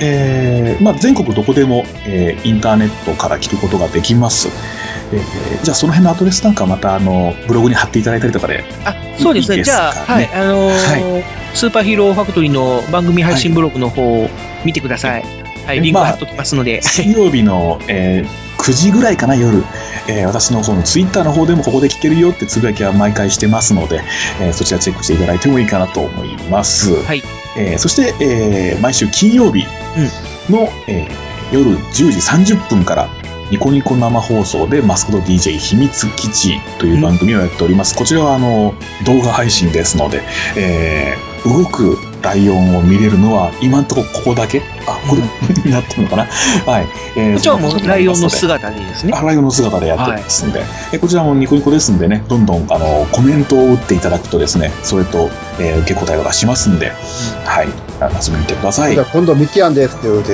[0.00, 4.48] えーまあ、全国どこでも、えーインターネットから聞くことができます。
[5.12, 8.64] えーじゃあその辺のアドレスなんかまたあのブログに貼っていただいたりとかで。
[8.84, 9.58] あ、そうですね。
[9.58, 14.28] いいじゃあ、かはい、あのースーパーヒーローファクトリーの番組配信ブログの方を
[14.64, 15.22] 見てください。
[15.22, 16.82] はい、リンク貼っときますので。
[16.82, 19.64] 水曜日の、えー9時ぐらいかな、夜、
[20.06, 24.02] えー私のそのツイッターの方でもここで聞けるよってつぶやきは毎回してますので、
[24.40, 26.94] えーそちらチェックしていただいてもいいかなと思います。
[27.02, 27.22] はい。
[27.56, 29.66] えーそして、えー毎週金曜日
[30.48, 32.04] の、えー夜10時
[32.54, 33.08] 30分から、
[33.50, 37.96] ニコニコ生放送でマスコット DJ 秘密基地という番組をやっております。
[37.96, 38.74] こちらはあの
[39.04, 40.22] 動画配信ですので、
[40.56, 44.62] えー動くライオンを見れるのは今んとこここだけ？
[44.86, 45.22] あ、これ
[45.64, 46.26] になってるのかな？
[46.66, 46.86] はい。
[47.16, 49.12] えーこちらはもうライオンの姿でですね。
[49.14, 50.62] あライオンの姿でやってますんで、
[50.92, 56.92] えこちらもニコニコですんでね、どんどんあのコメントを打っていただくとですね、それと、えー受け答えとかしますんで、
[57.44, 57.68] はい、
[58.00, 58.94] あ遊びに来てください。
[58.94, 60.32] じゃあ今度ミキアンですって言うて、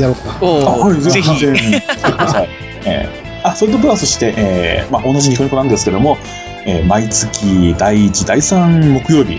[0.00, 0.38] やろうか。
[0.40, 1.38] あはい、ぜひ。
[1.38, 1.70] ぜひ。
[1.72, 2.48] 来てください。
[2.84, 6.16] えーあ、それとプラスして、えーまあ、同じニコニコなんですけども、
[6.64, 9.38] えー毎月第1、第3木曜日、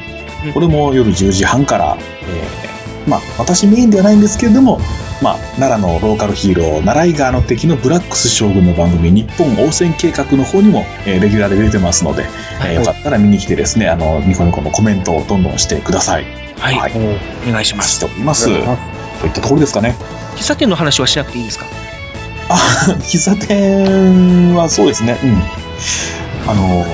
[0.54, 4.80] これも夜10時半から、えーまあ、私メインではないんですけれども、
[5.22, 12.26] まあ、奈良のローカルヒーロー、奈良井川の敵のブラックス将軍の番組、日本応戦計画の方にも、えーレギュラーで出てますので、
[12.64, 16.26] えーよかったら見に来てですね、あの、ニコニコのコメントをどんどんしてください。
[16.58, 16.92] はい。
[17.48, 17.92] お願いします。
[17.96, 18.46] しております。
[18.46, 19.96] といったところですかね。
[20.36, 21.66] 喫茶店の話はしなくていいですか？
[22.50, 25.44] 喫茶店はそうですね、うん。
[26.50, 26.86] あの、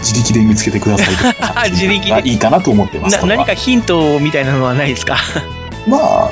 [0.00, 1.70] 自力で見つけてください。
[1.72, 3.16] 自力がいいかなと思ってます。
[3.18, 5.16] な何かヒントみたいなのはないですか？
[5.86, 6.30] まあ、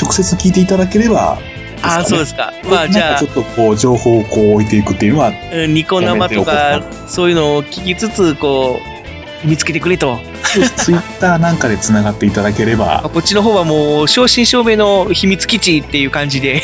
[0.00, 1.38] 直接聞いていただければ、
[1.82, 2.52] ああ、そうですか。
[2.64, 3.18] まあ、じゃあ。
[3.18, 8.93] ちょ、っとこう、情報をこう置いていくっていうのは、うんニコ生とか、そういうのを聞きつつ、こう、
[9.44, 10.18] 見つけてくれと。
[10.76, 13.08] ツイッターなんかで繋がっていただければ。
[13.12, 16.62] こっちの方はもう、正真正銘の秘密基地っていう感じで。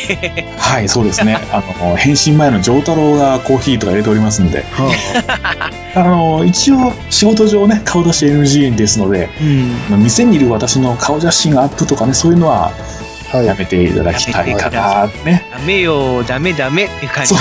[0.57, 1.37] はい、そうですね。
[1.51, 4.65] あの、返信前の丈太郎がコーヒーとか入れておりますんで。
[5.93, 9.29] あの、一応、仕事上ね、顔出し NG ですので、
[9.89, 12.71] 店にいる私の顔写真アップとかね、そういうのは、
[13.33, 15.45] やめていただきたいかな、ね。
[15.51, 17.33] ダメよ、ダメダメっていう感じ。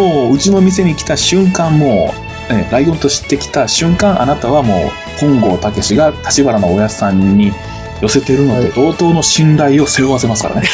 [0.00, 7.52] もう、うちの店に来た瞬間、もう、ね、ライオンとしてきた瞬間、あなたはもう、本郷武が立花のおやつさんに
[8.00, 10.68] 寄せてるのと同等の信頼を背負わせますからね。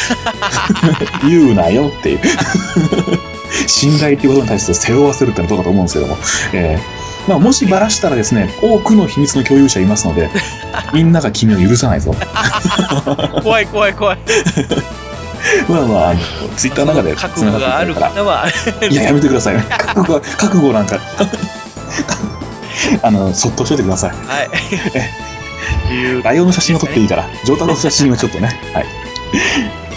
[1.27, 2.19] 言うなよっていう。
[3.67, 6.17] 信頼っていうことに対して背負わせるってのはどうかと思うんですけども。
[6.53, 10.29] えーまあ、もしばらしたらですね、多くの秘密の共有者いますので、
[10.93, 12.13] みんなが君を許さないぞ。
[13.41, 14.17] 怖い怖い怖い。
[15.69, 16.19] まあまあ、あの、
[16.55, 18.45] ツイッターの中で覚悟がある方は。
[18.89, 19.55] いや、やめてください。
[19.55, 20.99] 覚悟は、覚悟なんか、
[23.01, 24.11] あの、そっとしといてください。
[24.11, 24.49] はい。
[26.23, 28.59] ライオンの写真を撮っていいから、上太郎の写真をちょっとね。
[28.73, 28.85] はい。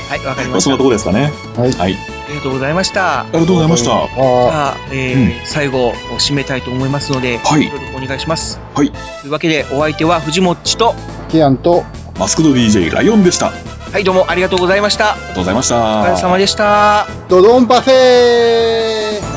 [0.09, 0.61] はい、わかりました。
[0.61, 1.33] そんなとこですかね。
[1.57, 1.73] はい。
[1.73, 1.97] はい。
[2.27, 3.21] ありがとうございました。
[3.21, 3.87] ありがとうございました。
[3.87, 8.61] じゃあ、えー最後、締めたいと思いますので、はい協力お願いします。
[8.75, 8.91] はい。
[8.91, 10.95] というわけで、お相手は藤もっちと、
[11.29, 11.85] キアンと、
[12.19, 13.49] マスクド DJ ライオンでした。
[13.49, 13.53] あ
[13.89, 15.05] りはい、どうもありがとうございました。
[15.05, 15.77] がとうございました。
[15.77, 17.07] お疲れ様でした。
[17.29, 19.36] ドドンパフェー